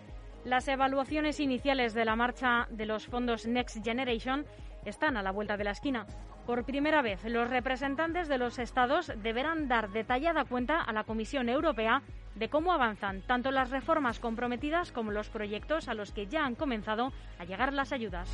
Las 0.43 0.67
evaluaciones 0.67 1.39
iniciales 1.39 1.93
de 1.93 2.05
la 2.05 2.15
marcha 2.15 2.67
de 2.71 2.87
los 2.87 3.05
fondos 3.05 3.45
Next 3.45 3.83
Generation 3.83 4.47
están 4.83 5.15
a 5.15 5.21
la 5.21 5.31
vuelta 5.31 5.57
de 5.57 5.65
la 5.65 5.71
esquina. 5.71 6.07
Por 6.47 6.63
primera 6.63 7.03
vez, 7.03 7.23
los 7.25 7.51
representantes 7.51 8.27
de 8.27 8.39
los 8.39 8.57
Estados 8.57 9.11
deberán 9.21 9.67
dar 9.67 9.91
detallada 9.91 10.45
cuenta 10.45 10.81
a 10.81 10.93
la 10.93 11.03
Comisión 11.03 11.49
Europea 11.49 12.01
de 12.33 12.49
cómo 12.49 12.73
avanzan 12.73 13.21
tanto 13.27 13.51
las 13.51 13.69
reformas 13.69 14.19
comprometidas 14.19 14.91
como 14.91 15.11
los 15.11 15.29
proyectos 15.29 15.87
a 15.87 15.93
los 15.93 16.13
que 16.13 16.25
ya 16.25 16.45
han 16.45 16.55
comenzado 16.55 17.11
a 17.37 17.45
llegar 17.45 17.73
las 17.73 17.91
ayudas. 17.91 18.27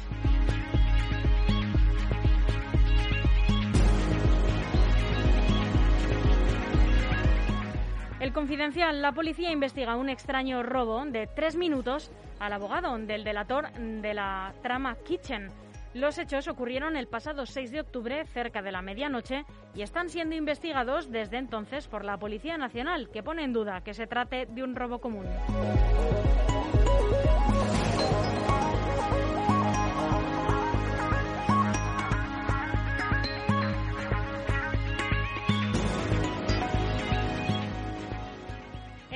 Confidencial, 8.33 9.03
la 9.03 9.11
policía 9.11 9.51
investiga 9.51 9.95
un 9.95 10.09
extraño 10.09 10.63
robo 10.63 11.05
de 11.05 11.27
tres 11.27 11.55
minutos 11.55 12.11
al 12.39 12.53
abogado 12.53 12.97
del 12.97 13.23
delator 13.23 13.71
de 13.73 14.13
la 14.15 14.53
trama 14.63 14.95
Kitchen. 15.05 15.49
Los 15.93 16.17
hechos 16.17 16.47
ocurrieron 16.47 16.97
el 16.97 17.07
pasado 17.07 17.45
6 17.45 17.71
de 17.71 17.81
octubre 17.81 18.25
cerca 18.25 18.63
de 18.63 18.71
la 18.71 18.81
medianoche 18.81 19.45
y 19.75 19.83
están 19.83 20.09
siendo 20.09 20.35
investigados 20.35 21.11
desde 21.11 21.37
entonces 21.37 21.87
por 21.87 22.03
la 22.03 22.17
Policía 22.17 22.57
Nacional, 22.57 23.09
que 23.11 23.21
pone 23.21 23.43
en 23.43 23.53
duda 23.53 23.81
que 23.81 23.93
se 23.93 24.07
trate 24.07 24.47
de 24.47 24.63
un 24.63 24.75
robo 24.75 24.99
común. 24.99 25.27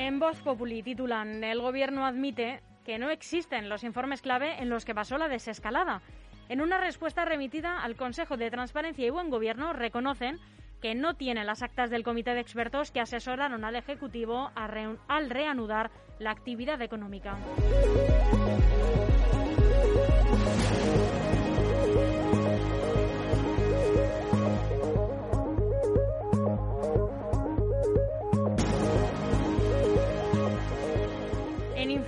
En 0.07 0.19
Voz 0.19 0.39
Populi 0.39 0.83
titulan 0.83 1.43
El 1.43 1.59
gobierno 1.59 2.05
admite 2.05 2.61
que 2.85 2.97
no 2.97 3.09
existen 3.09 3.67
los 3.67 3.83
informes 3.83 4.21
clave 4.21 4.61
en 4.61 4.69
los 4.69 4.85
que 4.85 4.95
pasó 4.95 5.17
la 5.17 5.27
desescalada. 5.27 6.01
En 6.47 6.61
una 6.61 6.79
respuesta 6.79 7.25
remitida 7.25 7.83
al 7.83 7.97
Consejo 7.97 8.37
de 8.37 8.49
Transparencia 8.49 9.05
y 9.05 9.09
Buen 9.09 9.29
Gobierno 9.29 9.73
reconocen 9.73 10.39
que 10.81 10.95
no 10.95 11.15
tienen 11.15 11.45
las 11.45 11.61
actas 11.61 11.89
del 11.89 12.05
comité 12.05 12.35
de 12.35 12.39
expertos 12.39 12.89
que 12.91 13.01
asesoraron 13.01 13.65
al 13.65 13.75
Ejecutivo 13.75 14.49
al 14.55 15.29
reanudar 15.29 15.91
la 16.19 16.31
actividad 16.31 16.81
económica. 16.81 17.35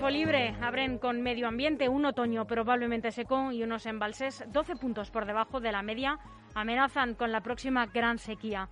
Infolibre 0.09 0.55
abren 0.59 0.97
con 0.97 1.21
medio 1.21 1.47
ambiente 1.47 1.87
un 1.87 2.03
otoño 2.03 2.47
probablemente 2.47 3.11
seco 3.11 3.51
y 3.51 3.61
unos 3.61 3.85
embalses 3.85 4.43
12 4.51 4.75
puntos 4.77 5.11
por 5.11 5.27
debajo 5.27 5.59
de 5.59 5.71
la 5.71 5.83
media 5.83 6.17
amenazan 6.55 7.13
con 7.13 7.31
la 7.31 7.41
próxima 7.41 7.85
gran 7.85 8.17
sequía. 8.17 8.69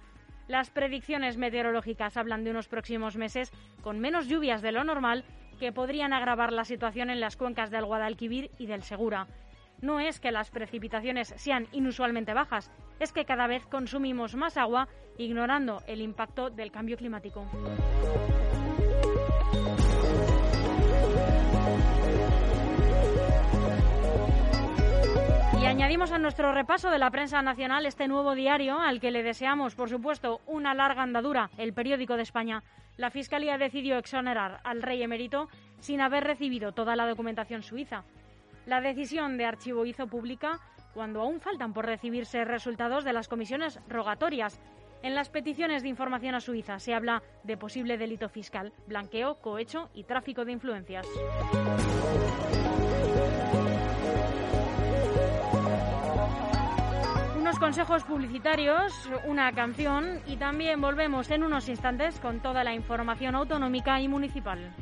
Las 0.47 0.71
predicciones 0.71 1.37
meteorológicas 1.37 2.17
hablan 2.17 2.43
de 2.43 2.49
unos 2.49 2.67
próximos 2.67 3.17
meses 3.17 3.51
con 3.83 3.99
menos 3.99 4.27
lluvias 4.27 4.63
de 4.63 4.71
lo 4.71 4.83
normal 4.83 5.25
que 5.59 5.71
podrían 5.71 6.11
agravar 6.11 6.51
la 6.51 6.65
situación 6.65 7.11
en 7.11 7.19
las 7.19 7.37
cuencas 7.37 7.69
del 7.69 7.85
Guadalquivir 7.85 8.49
y 8.57 8.65
del 8.65 8.81
Segura. 8.81 9.27
No 9.79 9.99
es 9.99 10.19
que 10.19 10.31
las 10.31 10.49
precipitaciones 10.49 11.35
sean 11.37 11.67
inusualmente 11.71 12.33
bajas, 12.33 12.71
es 12.99 13.13
que 13.13 13.25
cada 13.25 13.45
vez 13.45 13.63
consumimos 13.67 14.33
más 14.33 14.57
agua 14.57 14.87
ignorando 15.19 15.83
el 15.85 16.01
impacto 16.01 16.49
del 16.49 16.71
cambio 16.71 16.97
climático. 16.97 17.45
Añadimos 25.77 26.11
a 26.11 26.17
nuestro 26.17 26.51
repaso 26.53 26.89
de 26.89 26.97
la 26.97 27.11
prensa 27.11 27.39
nacional 27.43 27.85
este 27.85 28.07
nuevo 28.07 28.33
diario 28.33 28.79
al 28.79 28.99
que 28.99 29.11
le 29.11 29.21
deseamos, 29.21 29.75
por 29.75 29.91
supuesto, 29.91 30.41
una 30.47 30.73
larga 30.73 31.03
andadura, 31.03 31.51
el 31.59 31.71
periódico 31.71 32.15
de 32.15 32.23
España. 32.23 32.63
La 32.97 33.11
Fiscalía 33.11 33.59
decidió 33.59 33.99
exonerar 33.99 34.59
al 34.63 34.81
rey 34.81 35.03
emérito 35.03 35.49
sin 35.79 36.01
haber 36.01 36.23
recibido 36.23 36.71
toda 36.71 36.95
la 36.95 37.07
documentación 37.07 37.61
suiza. 37.61 38.05
La 38.65 38.81
decisión 38.81 39.37
de 39.37 39.45
archivo 39.45 39.85
hizo 39.85 40.07
pública 40.07 40.59
cuando 40.95 41.21
aún 41.21 41.41
faltan 41.41 41.73
por 41.73 41.85
recibirse 41.85 42.43
resultados 42.43 43.03
de 43.03 43.13
las 43.13 43.27
comisiones 43.27 43.79
rogatorias. 43.87 44.59
En 45.03 45.13
las 45.13 45.29
peticiones 45.29 45.83
de 45.83 45.89
información 45.89 46.33
a 46.33 46.39
Suiza 46.39 46.79
se 46.79 46.95
habla 46.95 47.21
de 47.43 47.55
posible 47.55 47.99
delito 47.99 48.29
fiscal, 48.29 48.73
blanqueo, 48.87 49.35
cohecho 49.41 49.91
y 49.93 50.05
tráfico 50.05 50.43
de 50.43 50.53
influencias. 50.53 51.05
Consejos 57.59 58.03
publicitarios, 58.03 58.93
una 59.25 59.51
canción 59.51 60.21
y 60.27 60.37
también 60.37 60.81
volvemos 60.81 61.29
en 61.31 61.43
unos 61.43 61.69
instantes 61.69 62.19
con 62.19 62.41
toda 62.41 62.63
la 62.63 62.73
información 62.73 63.35
autonómica 63.35 63.99
y 64.01 64.07
municipal. 64.07 64.73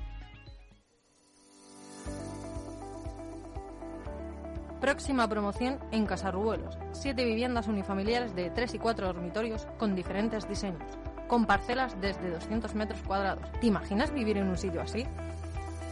Próxima 4.81 5.27
promoción 5.27 5.79
en 5.91 6.05
Casarrubuelos. 6.05 6.77
Siete 6.91 7.25
viviendas 7.25 7.67
unifamiliares 7.67 8.35
de 8.35 8.49
3 8.49 8.75
y 8.75 8.79
4 8.79 9.07
dormitorios 9.07 9.67
con 9.77 9.95
diferentes 9.95 10.47
diseños, 10.47 10.83
con 11.27 11.45
parcelas 11.45 11.99
desde 12.01 12.29
200 12.29 12.75
metros 12.75 13.01
cuadrados. 13.01 13.51
¿Te 13.59 13.67
imaginas 13.67 14.13
vivir 14.13 14.37
en 14.37 14.47
un 14.47 14.57
sitio 14.57 14.81
así? 14.81 15.05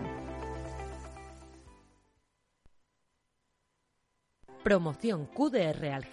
Promoción 4.62 5.26
QDR 5.26 5.92
al 5.92 6.06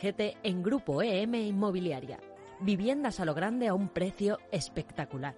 en 0.44 0.62
Grupo 0.62 1.02
EM 1.02 1.36
Inmobiliaria. 1.36 2.20
Viviendas 2.60 3.20
a 3.20 3.26
lo 3.26 3.34
grande 3.34 3.68
a 3.68 3.74
un 3.74 3.90
precio 3.90 4.38
espectacular 4.52 5.34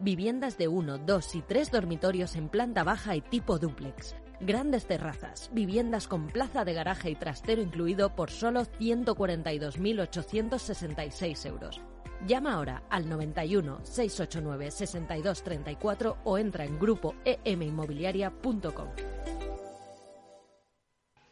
Viviendas 0.00 0.58
de 0.58 0.66
uno, 0.66 0.98
dos 0.98 1.36
y 1.36 1.42
tres 1.42 1.70
dormitorios 1.70 2.34
en 2.34 2.48
planta 2.48 2.82
baja 2.82 3.14
y 3.14 3.20
tipo 3.20 3.58
duplex. 3.58 4.16
Grandes 4.46 4.84
terrazas, 4.84 5.48
viviendas 5.54 6.06
con 6.06 6.26
plaza 6.26 6.66
de 6.66 6.74
garaje 6.74 7.08
y 7.08 7.14
trastero 7.14 7.62
incluido 7.62 8.14
por 8.14 8.30
solo 8.30 8.66
142.866 8.78 11.46
euros. 11.46 11.80
Llama 12.26 12.52
ahora 12.52 12.82
al 12.90 13.08
91 13.08 13.78
689 13.82 14.70
6234 14.70 16.18
o 16.24 16.36
entra 16.36 16.66
en 16.66 16.78
grupo 16.78 17.14
eminmobiliaria.com. 17.24 19.13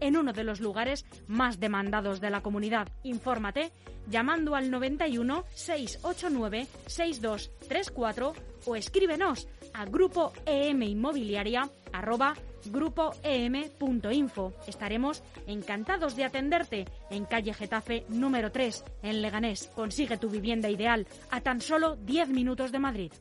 en 0.00 0.16
uno 0.16 0.32
de 0.32 0.44
los 0.44 0.60
lugares 0.60 1.04
más 1.26 1.60
demandados 1.60 2.20
de 2.20 2.30
la 2.30 2.42
comunidad. 2.42 2.88
Infórmate 3.02 3.72
llamando 4.08 4.54
al 4.54 4.70
91 4.70 5.44
689 5.54 6.66
6234 6.86 8.32
o 8.66 8.76
escríbenos 8.76 9.48
a 9.74 9.84
grupo 9.84 10.32
em 10.46 10.82
inmobiliaria 10.82 11.68
grupoem.info. 12.66 14.52
Estaremos 14.66 15.22
encantados 15.46 16.16
de 16.16 16.24
atenderte 16.24 16.86
en 17.10 17.24
calle 17.24 17.54
Getafe 17.54 18.04
número 18.08 18.50
3 18.50 18.84
en 19.02 19.22
Leganés. 19.22 19.70
Consigue 19.74 20.18
tu 20.18 20.28
vivienda 20.28 20.68
ideal 20.68 21.06
a 21.30 21.40
tan 21.40 21.60
solo 21.60 21.96
10 21.96 22.28
minutos 22.28 22.72
de 22.72 22.78
Madrid. 22.78 23.12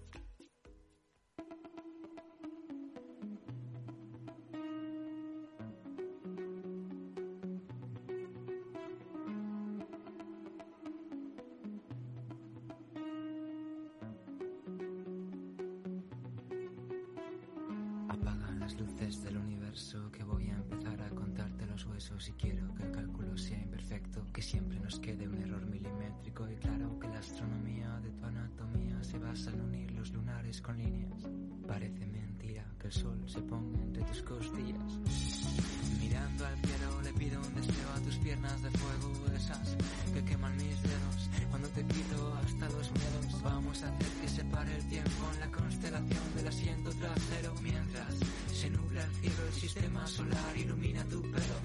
El 44.76 44.90
tiempo 44.90 45.32
en 45.34 45.40
la 45.40 45.52
constelación 45.52 46.36
del 46.36 46.48
asiento 46.48 46.90
trasero 46.92 47.54
mientras 47.62 48.16
se 48.54 48.70
nubla 48.70 49.04
el 49.04 49.12
cielo, 49.16 49.48
el 49.48 49.54
sistema 49.54 50.08
solar 50.08 50.58
ilumina 50.58 51.04
tu 51.06 51.22
pelo. 51.22 51.60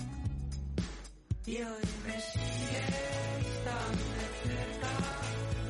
Y 1.46 1.56
hoy 1.56 1.84
me 2.06 2.20
sigues 2.20 3.64
tan 3.64 3.92
de 4.14 4.26
cerca, 4.42 4.92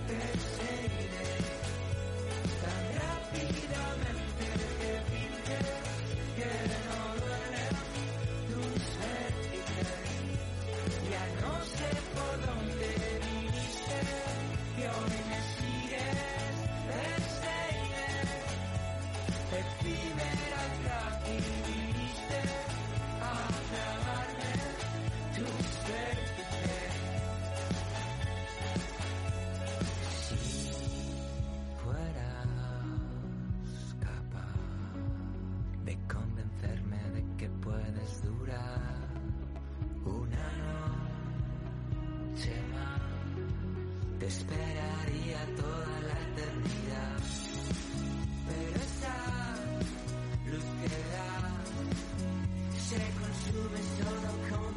te 0.07 0.19
seguiré 0.57 1.33
toda 45.57 46.01
la 46.09 46.17
eternidad. 46.29 47.19
Pero 48.47 48.77
esa 48.89 49.17
luz 50.47 50.67
que 50.81 50.97
da 51.13 51.33
se 52.89 53.01
consume 53.21 53.81
solo 53.99 54.31
con 54.49 54.72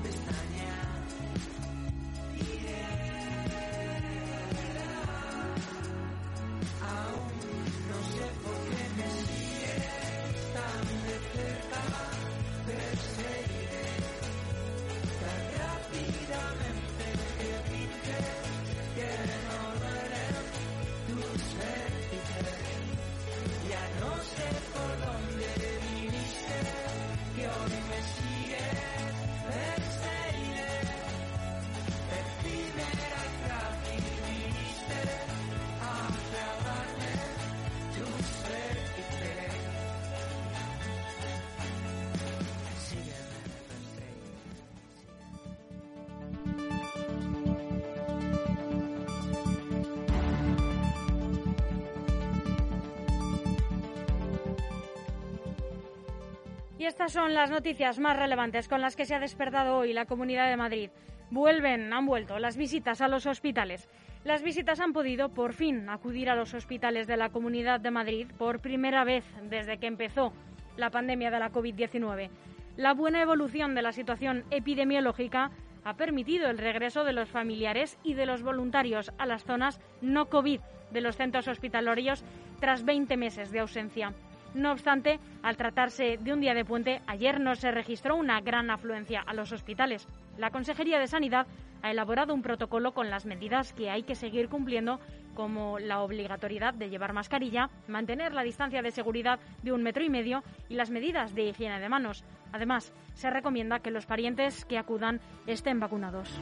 Y 56.86 56.88
estas 56.88 57.14
son 57.14 57.34
las 57.34 57.50
noticias 57.50 57.98
más 57.98 58.16
relevantes 58.16 58.68
con 58.68 58.80
las 58.80 58.96
que 58.96 59.06
se 59.06 59.16
ha 59.16 59.20
despertado 59.20 59.76
hoy 59.76 59.92
la 59.92 60.06
Comunidad 60.06 60.48
de 60.48 60.56
Madrid. 60.56 60.92
Vuelven, 61.32 61.92
han 61.92 62.06
vuelto 62.06 62.38
las 62.38 62.58
visitas 62.58 63.02
a 63.02 63.08
los 63.08 63.26
hospitales. 63.26 63.90
Las 64.24 64.44
visitas 64.44 64.80
han 64.80 64.94
podido, 64.94 65.30
por 65.30 65.54
fin, 65.54 65.90
acudir 65.90 66.30
a 66.30 66.36
los 66.36 66.54
hospitales 66.54 67.08
de 67.08 67.18
la 67.18 67.30
Comunidad 67.30 67.80
de 67.80 67.90
Madrid 67.90 68.28
por 68.38 68.60
primera 68.60 69.04
vez 69.04 69.24
desde 69.50 69.80
que 69.80 69.88
empezó 69.88 70.32
la 70.78 70.92
pandemia 70.92 71.32
de 71.32 71.40
la 71.40 71.52
COVID-19. 71.52 72.30
La 72.78 72.94
buena 72.94 73.20
evolución 73.20 73.74
de 73.74 73.82
la 73.82 73.92
situación 73.92 74.44
epidemiológica 74.52 75.50
ha 75.86 75.96
permitido 75.96 76.52
el 76.52 76.60
regreso 76.60 77.04
de 77.04 77.14
los 77.14 77.30
familiares 77.30 77.98
y 78.04 78.14
de 78.14 78.28
los 78.28 78.44
voluntarios 78.44 79.12
a 79.18 79.26
las 79.26 79.44
zonas 79.44 79.82
no 80.02 80.28
COVID 80.28 80.60
de 80.92 81.02
los 81.02 81.18
centros 81.18 81.48
hospitalarios 81.48 82.24
tras 82.60 82.86
20 82.86 83.18
meses 83.18 83.50
de 83.50 83.62
ausencia. 83.62 84.14
No 84.56 84.72
obstante, 84.72 85.20
al 85.44 85.58
tratarse 85.58 86.18
de 86.18 86.32
un 86.32 86.40
día 86.40 86.54
de 86.54 86.64
puente, 86.64 87.02
ayer 87.08 87.42
no 87.42 87.56
se 87.56 87.72
registró 87.72 88.16
una 88.16 88.40
gran 88.40 88.72
afluencia 88.72 89.22
a 89.22 89.34
los 89.34 89.52
hospitales. 89.52 90.08
La 90.38 90.50
Consejería 90.50 90.98
de 90.98 91.08
Sanidad 91.08 91.46
ha 91.82 91.92
elaborado 91.92 92.34
un 92.34 92.42
protocolo 92.42 92.94
con 92.94 93.10
las 93.10 93.26
medidas 93.26 93.74
que 93.74 93.90
hay 93.90 94.04
que 94.04 94.16
seguir 94.16 94.48
cumpliendo, 94.48 95.02
como 95.34 95.78
la 95.78 96.00
obligatoriedad 96.00 96.74
de 96.74 96.90
llevar 96.90 97.12
mascarilla, 97.12 97.70
mantener 97.90 98.34
la 98.34 98.44
distancia 98.44 98.82
de 98.82 98.92
seguridad 98.92 99.42
de 99.62 99.74
un 99.74 99.84
metro 99.84 100.06
y 100.06 100.10
medio 100.10 100.42
y 100.70 100.76
las 100.76 100.90
medidas 100.90 101.36
de 101.36 101.50
higiene 101.50 101.82
de 101.82 101.90
manos. 101.90 102.24
Además, 102.54 102.94
se 103.14 103.30
recomienda 103.30 103.80
que 103.80 103.92
los 103.92 104.06
parientes 104.06 104.64
que 104.64 104.78
acudan 104.78 105.20
estén 105.48 105.82
vacunados. 105.82 106.40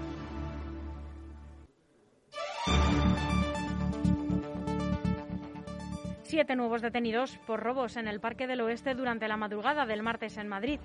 Siete 6.33 6.55
nuevos 6.55 6.81
detenidos 6.81 7.37
por 7.45 7.59
robos 7.59 7.95
en 7.95 8.07
el 8.07 8.19
Parque 8.19 8.47
del 8.47 8.61
Oeste 8.61 8.95
durante 8.95 9.27
la 9.27 9.37
madrugada 9.37 9.85
del 9.85 10.01
martes 10.01 10.35
en 10.37 10.47
Madrid. 10.47 10.79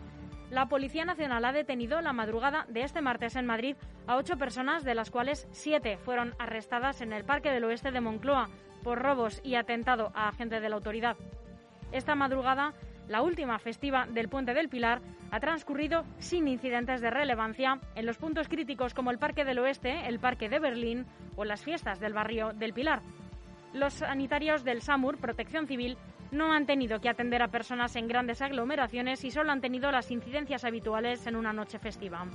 La 0.51 0.67
Policía 0.67 1.07
Nacional 1.07 1.43
ha 1.47 1.53
detenido 1.53 2.03
la 2.03 2.13
madrugada 2.13 2.67
de 2.69 2.83
este 2.83 3.01
martes 3.01 3.35
en 3.35 3.47
Madrid 3.47 3.75
a 4.07 4.17
ocho 4.17 4.37
personas, 4.37 4.85
de 4.85 4.95
las 4.95 5.11
cuales 5.11 5.49
siete 5.51 5.97
fueron 5.97 6.35
arrestadas 6.39 7.01
en 7.01 7.15
el 7.15 7.25
Parque 7.25 7.51
del 7.51 7.65
Oeste 7.65 7.93
de 7.93 8.03
Moncloa 8.03 8.51
por 8.85 8.99
robos 8.99 9.41
y 9.43 9.55
atentado 9.55 10.13
a 10.15 10.29
agente 10.29 10.61
de 10.61 10.69
la 10.69 10.75
autoridad. 10.75 11.17
Esta 11.93 12.15
madrugada, 12.15 12.75
la 13.09 13.23
última 13.23 13.59
festiva 13.59 14.07
del 14.07 14.29
Puente 14.29 14.53
del 14.53 14.69
Pilar, 14.69 15.01
ha 15.31 15.41
transcurrido 15.41 16.05
sin 16.19 16.47
incidentes 16.47 17.01
de 17.01 17.09
relevancia 17.09 17.81
en 17.95 18.05
los 18.05 18.19
puntos 18.19 18.49
críticos 18.49 18.93
como 18.93 19.11
el 19.11 19.19
Parque 19.19 19.47
del 19.47 19.61
Oeste, 19.61 20.09
el 20.09 20.21
Parque 20.21 20.51
de 20.51 20.59
Berlín 20.59 21.07
o 21.37 21.47
las 21.47 21.65
fiestas 21.65 22.01
del 22.01 22.13
barrio 22.13 22.53
del 22.53 22.75
Pilar 22.75 23.01
los 23.72 23.94
sanitarios 23.94 24.64
del 24.64 24.83
SAMUR, 24.83 25.18
Protección 25.18 25.66
Civil, 25.66 25.96
no 26.31 26.52
han 26.52 26.66
tenido 26.66 27.00
que 27.00 27.09
atender 27.09 27.42
a 27.42 27.48
personas 27.48 27.96
en 27.96 28.09
grandes 28.09 28.42
aglomeraciones 28.42 29.24
y 29.24 29.31
solo 29.31 29.52
han 29.52 29.61
tenido 29.61 29.90
las 29.90 30.11
incidencias 30.11 30.64
habituales 30.64 31.26
en 31.26 31.37
una 31.37 31.52
noche 31.52 31.78
festiva. 31.78 32.26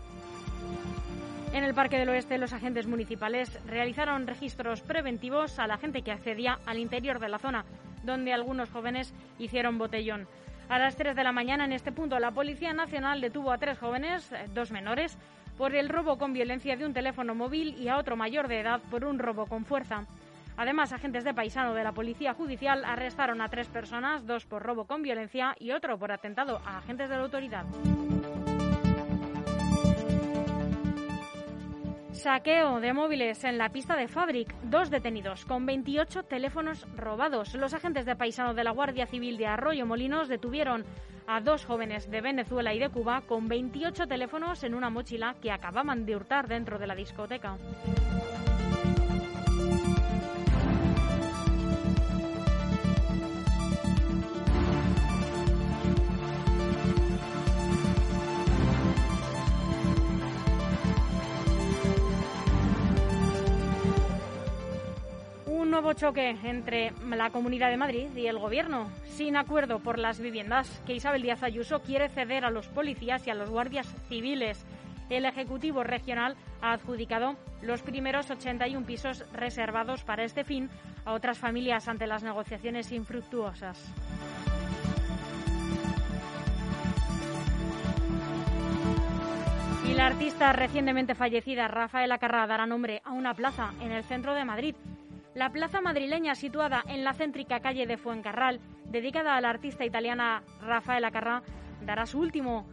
En 1.54 1.64
el 1.64 1.76
Parque 1.76 2.00
del 2.00 2.10
Oeste, 2.10 2.40
los 2.40 2.54
agentes 2.54 2.88
municipales 2.88 3.60
realizaron 3.68 4.26
registros 4.26 4.82
preventivos 4.82 5.60
a 5.60 5.68
la 5.68 5.78
gente 5.78 6.02
que 6.02 6.12
accedía 6.12 6.58
al 6.66 6.80
interior 6.80 7.20
de 7.20 7.30
la 7.30 7.38
zona, 7.38 7.66
donde 8.04 8.34
algunos 8.34 8.72
jóvenes 8.72 9.14
hicieron 9.38 9.78
botellón. 9.78 10.28
A 10.70 10.80
las 10.80 10.96
3 10.96 11.16
de 11.16 11.24
la 11.24 11.32
mañana, 11.32 11.66
en 11.66 11.74
este 11.74 11.92
punto, 11.92 12.18
la 12.18 12.32
Policía 12.32 12.74
Nacional 12.74 13.22
detuvo 13.22 13.52
a 13.52 13.60
tres 13.60 13.78
jóvenes, 13.78 14.32
eh, 14.32 14.48
dos 14.54 14.72
menores, 14.72 15.16
por 15.58 15.76
el 15.76 15.90
robo 15.90 16.18
con 16.18 16.34
violencia 16.34 16.76
de 16.76 16.86
un 16.86 16.94
teléfono 16.94 17.36
móvil 17.36 17.76
y 17.78 17.90
a 17.90 17.98
otro 17.98 18.16
mayor 18.16 18.48
de 18.48 18.62
edad 18.62 18.82
por 18.90 19.06
un 19.06 19.20
robo 19.20 19.46
con 19.46 19.66
fuerza. 19.66 20.06
Además, 20.58 20.94
agentes 20.94 21.24
de 21.24 21.34
paisano 21.34 21.74
de 21.74 21.84
la 21.84 21.94
Policía 21.94 22.34
Judicial 22.34 22.86
arrestaron 22.86 23.42
a 23.42 23.50
tres 23.50 23.68
personas, 23.68 24.26
dos 24.26 24.46
por 24.46 24.64
robo 24.64 24.86
con 24.86 25.02
violencia 25.02 25.56
y 25.60 25.72
otro 25.72 25.98
por 25.98 26.12
atentado 26.12 26.62
a 26.66 26.78
agentes 26.78 27.10
de 27.10 27.16
la 27.16 27.24
autoridad. 27.24 27.66
Saqueo 32.24 32.80
de 32.80 32.94
móviles 32.94 33.44
en 33.44 33.58
la 33.58 33.68
pista 33.68 33.98
de 33.98 34.08
Fabric. 34.08 34.56
Dos 34.64 34.90
detenidos 34.90 35.44
con 35.44 35.66
28 35.66 36.24
teléfonos 36.24 36.88
robados. 36.96 37.54
Los 37.54 37.74
agentes 37.74 38.06
de 38.06 38.16
paisano 38.16 38.54
de 38.54 38.64
la 38.64 38.72
Guardia 38.72 39.08
Civil 39.08 39.36
de 39.36 39.48
Arroyo 39.48 39.86
Molinos 39.86 40.30
detuvieron 40.30 40.86
a 41.28 41.42
dos 41.42 41.66
jóvenes 41.66 42.10
de 42.10 42.22
Venezuela 42.22 42.74
y 42.74 42.80
de 42.80 42.88
Cuba 42.88 43.24
con 43.28 43.50
28 43.50 44.08
teléfonos 44.08 44.64
en 44.64 44.74
una 44.74 44.90
mochila 44.90 45.36
que 45.42 45.52
acababan 45.52 46.06
de 46.06 46.16
hurtar 46.16 46.48
dentro 46.48 46.80
de 46.80 46.88
la 46.88 46.96
discoteca. 46.96 47.58
Nuevo 65.74 65.94
choque 65.94 66.38
entre 66.44 66.94
la 67.10 67.32
Comunidad 67.32 67.72
de 67.72 67.78
Madrid 67.78 68.08
y 68.16 68.28
el 68.28 68.38
Gobierno, 68.38 68.92
sin 69.08 69.36
acuerdo 69.36 69.80
por 69.80 69.98
las 69.98 70.20
viviendas 70.20 70.70
que 70.86 70.94
Isabel 70.94 71.24
Díaz 71.24 71.42
Ayuso 71.42 71.82
quiere 71.82 72.10
ceder 72.10 72.46
a 72.46 72.52
los 72.52 72.68
policías 72.68 73.26
y 73.26 73.32
a 73.32 73.34
los 73.34 73.50
guardias 73.50 73.88
civiles. 74.08 74.64
El 75.10 75.26
Ejecutivo 75.26 75.84
Regional 75.84 76.36
ha 76.62 76.74
adjudicado 76.74 77.38
los 77.64 77.82
primeros 77.82 78.30
81 78.30 78.86
pisos 78.86 79.26
reservados 79.34 80.04
para 80.04 80.24
este 80.24 80.44
fin 80.44 80.70
a 81.06 81.14
otras 81.14 81.40
familias 81.40 81.88
ante 81.88 82.06
las 82.06 82.22
negociaciones 82.22 82.92
infructuosas. 82.92 83.92
Y 89.90 89.96
la 89.96 90.06
artista 90.06 90.54
recientemente 90.54 91.16
fallecida 91.16 91.68
Rafaela 91.68 92.20
Carrá 92.20 92.46
dará 92.46 92.68
nombre 92.68 93.02
a 93.04 93.12
una 93.12 93.34
plaza 93.34 93.74
en 93.82 93.92
el 93.92 94.04
centro 94.04 94.36
de 94.36 94.46
Madrid 94.46 94.76
la 95.36 95.52
plaza 95.52 95.82
madrileña, 95.82 96.36
situada 96.36 96.84
en 96.88 97.04
la 97.04 97.14
céntrica 97.14 97.60
calle 97.60 97.88
de 97.88 97.98
Fuencarral, 97.98 98.60
dedicada 98.86 99.36
a 99.36 99.42
la 99.42 99.50
artista 99.50 99.86
italiana 99.86 100.44
Rafaela 100.62 101.12
Carrà, 101.12 101.42
dará 101.86 102.06
su 102.06 102.20
último, 102.20 102.68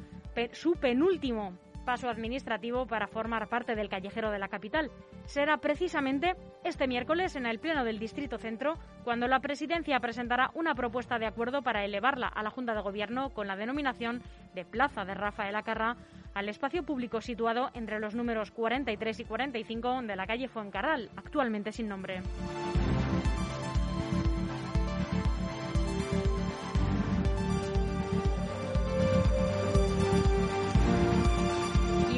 su 0.52 0.74
penúltimo 0.74 1.58
paso 1.90 2.08
administrativo 2.08 2.86
para 2.86 3.08
formar 3.08 3.48
parte 3.48 3.74
del 3.74 3.88
callejero 3.88 4.30
de 4.30 4.38
la 4.38 4.46
capital. 4.46 4.92
Será 5.24 5.56
precisamente 5.56 6.36
este 6.62 6.86
miércoles 6.86 7.34
en 7.34 7.46
el 7.46 7.58
Pleno 7.58 7.82
del 7.82 7.98
Distrito 7.98 8.38
Centro 8.38 8.74
cuando 9.02 9.26
la 9.26 9.40
Presidencia 9.40 9.98
presentará 9.98 10.52
una 10.54 10.76
propuesta 10.76 11.18
de 11.18 11.26
acuerdo 11.26 11.62
para 11.62 11.84
elevarla 11.84 12.28
a 12.28 12.44
la 12.44 12.50
Junta 12.50 12.76
de 12.76 12.80
Gobierno 12.82 13.30
con 13.30 13.48
la 13.48 13.56
denominación 13.56 14.22
de 14.54 14.64
Plaza 14.64 15.04
de 15.04 15.14
Rafael 15.14 15.56
Carrà 15.64 15.96
al 16.32 16.48
espacio 16.48 16.84
público 16.84 17.20
situado 17.20 17.70
entre 17.74 17.98
los 17.98 18.14
números 18.14 18.52
43 18.52 19.18
y 19.18 19.24
45 19.24 20.02
de 20.02 20.14
la 20.14 20.28
calle 20.28 20.46
Fuencarral, 20.46 21.10
actualmente 21.16 21.72
sin 21.72 21.88
nombre. 21.88 22.22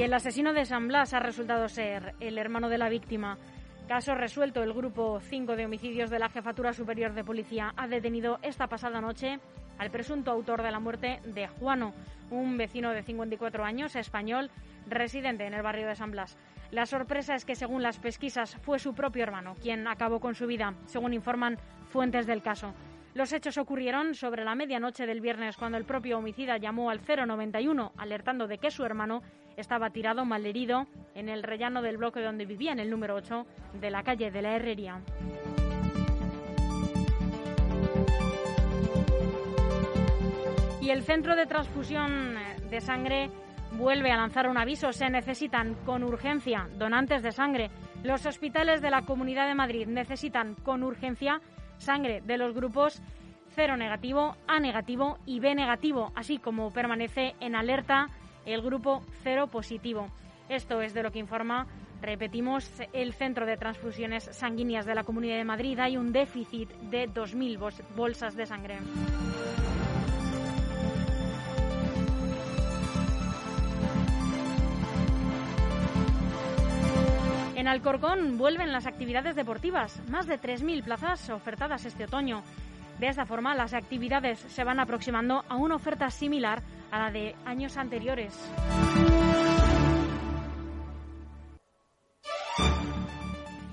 El 0.02 0.14
asesino 0.14 0.52
de 0.52 0.64
San 0.64 0.88
Blas 0.88 1.14
ha 1.14 1.20
resultado 1.20 1.68
ser 1.68 2.16
el 2.18 2.36
hermano 2.36 2.68
de 2.68 2.76
la 2.76 2.88
víctima. 2.88 3.38
Caso 3.86 4.16
resuelto, 4.16 4.60
el 4.60 4.72
grupo 4.72 5.20
5 5.20 5.54
de 5.54 5.66
homicidios 5.66 6.10
de 6.10 6.18
la 6.18 6.28
Jefatura 6.28 6.72
Superior 6.72 7.14
de 7.14 7.22
Policía 7.22 7.72
ha 7.76 7.86
detenido 7.86 8.40
esta 8.42 8.66
pasada 8.66 9.00
noche 9.00 9.38
al 9.78 9.92
presunto 9.92 10.32
autor 10.32 10.62
de 10.62 10.72
la 10.72 10.80
muerte 10.80 11.20
de 11.24 11.46
Juano, 11.46 11.94
un 12.30 12.56
vecino 12.56 12.90
de 12.90 13.04
54 13.04 13.64
años, 13.64 13.94
español, 13.94 14.50
residente 14.88 15.46
en 15.46 15.54
el 15.54 15.62
barrio 15.62 15.86
de 15.86 15.94
San 15.94 16.10
Blas. 16.10 16.36
La 16.72 16.86
sorpresa 16.86 17.36
es 17.36 17.44
que, 17.44 17.54
según 17.54 17.84
las 17.84 18.00
pesquisas, 18.00 18.56
fue 18.62 18.80
su 18.80 18.94
propio 18.94 19.22
hermano 19.22 19.54
quien 19.62 19.86
acabó 19.86 20.18
con 20.18 20.34
su 20.34 20.48
vida, 20.48 20.74
según 20.86 21.14
informan 21.14 21.58
fuentes 21.90 22.26
del 22.26 22.42
caso. 22.42 22.74
Los 23.14 23.32
hechos 23.34 23.58
ocurrieron 23.58 24.14
sobre 24.14 24.42
la 24.42 24.54
medianoche 24.54 25.06
del 25.06 25.20
viernes 25.20 25.56
cuando 25.58 25.76
el 25.76 25.84
propio 25.84 26.18
homicida 26.18 26.56
llamó 26.56 26.88
al 26.88 27.00
091 27.00 27.92
alertando 27.98 28.46
de 28.46 28.56
que 28.56 28.70
su 28.70 28.84
hermano 28.84 29.22
estaba 29.58 29.90
tirado 29.90 30.24
malherido 30.24 30.86
en 31.14 31.28
el 31.28 31.42
rellano 31.42 31.82
del 31.82 31.98
bloque 31.98 32.22
donde 32.22 32.46
vivía 32.46 32.72
en 32.72 32.78
el 32.78 32.88
número 32.88 33.14
8 33.16 33.46
de 33.80 33.90
la 33.90 34.02
calle 34.02 34.30
de 34.30 34.40
la 34.40 34.56
Herrería. 34.56 35.02
Y 40.80 40.90
el 40.90 41.02
centro 41.02 41.36
de 41.36 41.46
transfusión 41.46 42.34
de 42.70 42.80
sangre 42.80 43.30
vuelve 43.72 44.10
a 44.10 44.16
lanzar 44.16 44.48
un 44.48 44.56
aviso. 44.56 44.92
Se 44.92 45.08
necesitan 45.10 45.74
con 45.84 46.02
urgencia 46.02 46.68
donantes 46.78 47.22
de 47.22 47.30
sangre. 47.30 47.70
Los 48.02 48.26
hospitales 48.26 48.80
de 48.80 48.90
la 48.90 49.02
Comunidad 49.02 49.46
de 49.46 49.54
Madrid 49.54 49.86
necesitan 49.86 50.54
con 50.56 50.82
urgencia 50.82 51.40
sangre 51.82 52.22
de 52.22 52.38
los 52.38 52.54
grupos 52.54 53.02
cero 53.54 53.76
negativo, 53.76 54.36
A 54.46 54.60
negativo 54.60 55.18
y 55.26 55.40
B 55.40 55.54
negativo, 55.54 56.12
así 56.14 56.38
como 56.38 56.72
permanece 56.72 57.34
en 57.40 57.54
alerta 57.54 58.08
el 58.46 58.62
grupo 58.62 59.02
cero 59.22 59.48
positivo. 59.48 60.08
Esto 60.48 60.80
es 60.80 60.94
de 60.94 61.02
lo 61.02 61.12
que 61.12 61.18
informa, 61.18 61.66
repetimos, 62.00 62.70
el 62.92 63.12
Centro 63.12 63.46
de 63.46 63.56
Transfusiones 63.56 64.24
Sanguíneas 64.24 64.86
de 64.86 64.94
la 64.94 65.04
Comunidad 65.04 65.36
de 65.36 65.44
Madrid. 65.44 65.78
Hay 65.78 65.96
un 65.96 66.12
déficit 66.12 66.70
de 66.90 67.08
2.000 67.08 67.72
bolsas 67.94 68.36
de 68.36 68.46
sangre. 68.46 68.78
Alcorcón 77.72 78.36
vuelven 78.36 78.70
las 78.70 78.86
actividades 78.86 79.34
deportivas, 79.34 79.98
más 80.10 80.26
de 80.26 80.38
3.000 80.38 80.84
plazas 80.84 81.30
ofertadas 81.30 81.86
este 81.86 82.04
otoño. 82.04 82.42
De 83.00 83.08
esta 83.08 83.24
forma, 83.24 83.54
las 83.54 83.72
actividades 83.72 84.40
se 84.40 84.62
van 84.62 84.78
aproximando 84.78 85.42
a 85.48 85.56
una 85.56 85.76
oferta 85.76 86.10
similar 86.10 86.62
a 86.90 86.98
la 86.98 87.10
de 87.10 87.34
años 87.46 87.78
anteriores. 87.78 88.38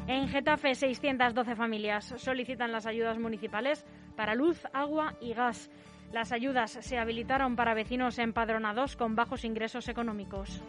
En 0.07 0.29
Getafe, 0.29 0.75
612 0.75 1.57
familias 1.57 2.13
solicitan 2.15 2.71
las 2.71 2.85
ayudas 2.85 3.19
municipales 3.19 3.85
para 4.15 4.33
luz, 4.33 4.63
agua 4.71 5.15
y 5.19 5.33
gas. 5.33 5.69
Las 6.13 6.31
ayudas 6.31 6.71
se 6.71 6.97
habilitaron 6.97 7.57
para 7.57 7.73
vecinos 7.73 8.17
empadronados 8.17 8.95
con 8.95 9.17
bajos 9.17 9.43
ingresos 9.43 9.89
económicos. 9.89 10.63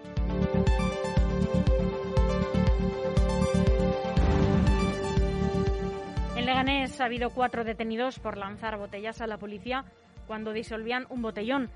En 6.40 6.46
Leganés 6.46 6.98
ha 7.02 7.04
habido 7.04 7.28
cuatro 7.28 7.64
detenidos 7.64 8.18
por 8.18 8.38
lanzar 8.38 8.78
botellas 8.78 9.20
a 9.20 9.26
la 9.26 9.36
policía 9.36 9.84
cuando 10.26 10.54
disolvían 10.54 11.04
un 11.10 11.20
botellón. 11.20 11.68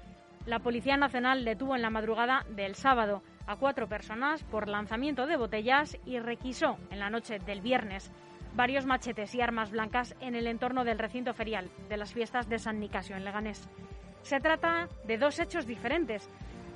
La 0.47 0.61
Policía 0.61 0.97
Nacional 0.97 1.45
detuvo 1.45 1.77
en 1.77 1.83
la 1.83 1.91
madrugada 1.91 2.47
del 2.49 2.75
sábado 2.75 3.23
a 3.47 3.57
cuatro 3.57 3.91
personas 3.91 4.43
por 4.45 4.71
lanzamiento 4.71 5.27
de 5.27 5.37
botellas 5.37 5.99
y 6.07 6.19
requisó 6.19 6.79
en 6.91 6.99
la 6.99 7.11
noche 7.11 7.41
del 7.41 7.61
viernes 7.61 8.11
varios 8.55 8.87
machetes 8.87 9.35
y 9.35 9.43
armas 9.43 9.71
blancas 9.71 10.17
en 10.23 10.35
el 10.35 10.47
entorno 10.47 10.83
del 10.83 10.99
recinto 10.99 11.35
ferial 11.35 11.69
de 11.91 11.99
las 11.99 12.15
fiestas 12.15 12.49
de 12.49 12.59
San 12.59 12.81
Nicasio 12.81 13.17
en 13.17 13.25
Leganés. 13.25 13.69
Se 14.23 14.41
trata 14.41 14.89
de 15.07 15.19
dos 15.19 15.41
hechos 15.41 15.67
diferentes. 15.67 16.27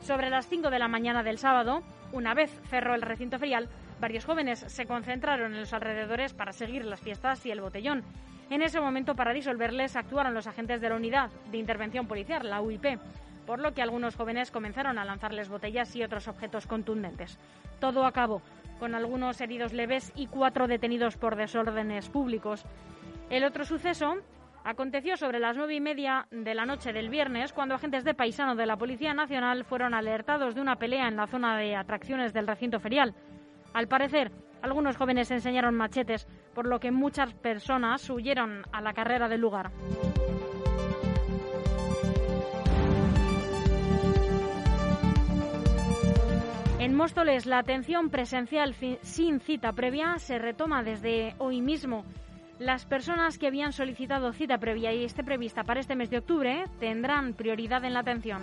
Sobre 0.01 0.29
las 0.29 0.47
5 0.47 0.69
de 0.69 0.79
la 0.79 0.89
mañana 0.89 1.23
del 1.23 1.39
sábado, 1.39 1.83
una 2.13 2.35
vez 2.35 2.51
cerró 2.69 2.95
el 2.95 3.01
recinto 3.01 3.39
ferial, 3.39 3.71
varios 4.01 4.25
jóvenes 4.25 4.61
se 4.61 4.87
concentraron 4.87 5.55
en 5.55 5.61
los 5.61 5.73
alrededores 5.73 6.35
para 6.35 6.53
seguir 6.53 6.85
las 6.85 7.01
fiestas 7.01 7.45
y 7.47 7.51
el 7.51 7.61
botellón. 7.61 8.05
En 8.51 8.63
ese 8.63 8.81
momento, 8.81 9.15
para 9.15 9.33
disolverles, 9.33 9.97
actuaron 9.97 10.35
los 10.35 10.47
agentes 10.47 10.81
de 10.81 10.89
la 10.89 10.97
Unidad 10.97 11.31
de 11.51 11.59
Intervención 11.59 12.07
Policial, 12.07 12.49
la 12.49 12.61
UIP 12.61 12.99
por 13.49 13.61
lo 13.61 13.73
que 13.73 13.81
algunos 13.81 14.15
jóvenes 14.15 14.51
comenzaron 14.51 14.99
a 14.99 15.07
lanzarles 15.07 15.49
botellas 15.49 15.97
y 15.97 16.03
otros 16.03 16.29
objetos 16.29 16.67
contundentes. 16.67 17.39
Todo 17.81 18.05
acabó 18.05 18.43
con 18.79 18.95
algunos 18.95 19.41
heridos 19.41 19.73
leves 19.73 20.13
y 20.15 20.27
cuatro 20.27 20.69
detenidos 20.69 21.17
por 21.17 21.35
desórdenes 21.35 22.11
públicos. 22.11 22.67
El 23.31 23.45
otro 23.45 23.65
suceso 23.65 24.19
aconteció 24.65 25.17
sobre 25.17 25.39
las 25.39 25.57
nueve 25.57 25.75
y 25.75 25.81
media 25.81 26.27
de 26.31 26.55
la 26.55 26.67
noche 26.67 26.93
del 26.93 27.09
viernes, 27.09 27.55
cuando 27.55 27.75
agentes 27.75 28.05
de 28.05 28.13
paisano 28.13 28.55
de 28.55 28.67
la 28.67 28.77
Policía 28.77 29.15
Nacional 29.15 29.65
fueron 29.65 29.95
alertados 29.95 30.55
de 30.55 30.61
una 30.61 30.77
pelea 30.77 31.09
en 31.09 31.17
la 31.17 31.27
zona 31.27 31.57
de 31.57 31.75
atracciones 31.75 32.35
del 32.35 32.47
recinto 32.47 32.81
ferial. 32.81 33.15
Al 33.73 33.89
parecer, 33.89 34.33
algunos 34.63 34.97
jóvenes 34.97 35.31
enseñaron 35.31 35.75
machetes, 35.75 36.27
por 36.55 36.67
lo 36.67 36.81
que 36.81 36.91
muchas 36.91 37.35
personas 37.35 38.09
huyeron 38.11 38.63
a 38.73 38.81
la 38.81 38.93
carrera 38.93 39.29
del 39.29 39.41
lugar. 39.41 39.71
En 46.79 46.95
Móstoles, 46.95 47.47
la 47.47 47.59
atención 47.59 48.09
presencial 48.09 48.75
sin 49.03 49.41
cita 49.41 49.73
previa 49.73 50.19
se 50.19 50.39
retoma 50.39 50.83
desde 50.83 51.35
hoy 51.39 51.61
mismo. 51.61 52.05
Las 52.59 52.87
personas 52.87 53.39
que 53.39 53.47
habían 53.47 53.73
solicitado 53.73 54.33
cita 54.33 54.59
previa 54.59 54.93
y 54.93 55.05
esté 55.05 55.23
prevista 55.23 55.65
para 55.65 55.81
este 55.81 55.95
mes 55.95 56.11
de 56.11 56.19
octubre 56.19 56.65
tendrán 56.81 57.35
prioridad 57.35 57.85
en 57.85 57.95
la 57.95 58.01
atención. 58.01 58.43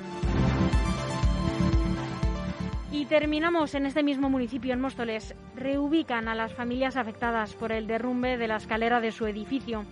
Y 2.95 3.03
terminamos 3.03 3.75
en 3.75 3.85
este 3.85 4.03
mismo 4.03 4.29
municipio, 4.29 4.71
en 4.71 4.79
Móstoles. 4.79 5.35
Reubican 5.53 6.29
a 6.29 6.33
las 6.33 6.53
familias 6.53 6.95
afectadas 6.95 7.53
por 7.53 7.73
el 7.73 7.87
derrumbe 7.87 8.37
de 8.37 8.47
la 8.47 8.55
escalera 8.55 9.01
de 9.01 9.11
su 9.11 9.27
edificio. 9.27 9.83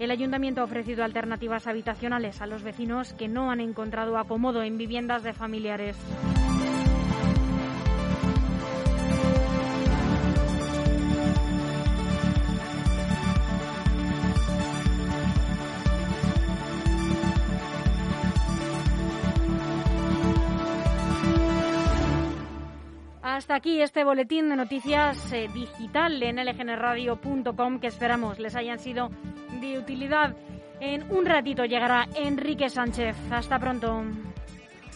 El 0.00 0.10
ayuntamiento 0.10 0.60
ha 0.60 0.64
ofrecido 0.64 1.04
alternativas 1.04 1.68
habitacionales 1.68 2.42
a 2.42 2.48
los 2.48 2.64
vecinos 2.64 3.12
que 3.12 3.28
no 3.28 3.52
han 3.52 3.60
encontrado 3.60 4.18
acomodo 4.18 4.64
en 4.64 4.76
viviendas 4.76 5.22
de 5.22 5.34
familiares. 5.34 5.96
Hasta 23.48 23.56
aquí 23.56 23.80
este 23.80 24.04
boletín 24.04 24.50
de 24.50 24.56
noticias 24.56 25.32
eh, 25.32 25.48
digital 25.54 26.22
en 26.22 26.36
lgnradio.com 26.36 27.80
que 27.80 27.86
esperamos 27.86 28.38
les 28.38 28.54
hayan 28.54 28.78
sido 28.78 29.08
de 29.62 29.78
utilidad. 29.78 30.36
En 30.80 31.10
un 31.10 31.24
ratito 31.24 31.64
llegará 31.64 32.06
Enrique 32.14 32.68
Sánchez. 32.68 33.16
Hasta 33.30 33.58
pronto. 33.58 34.04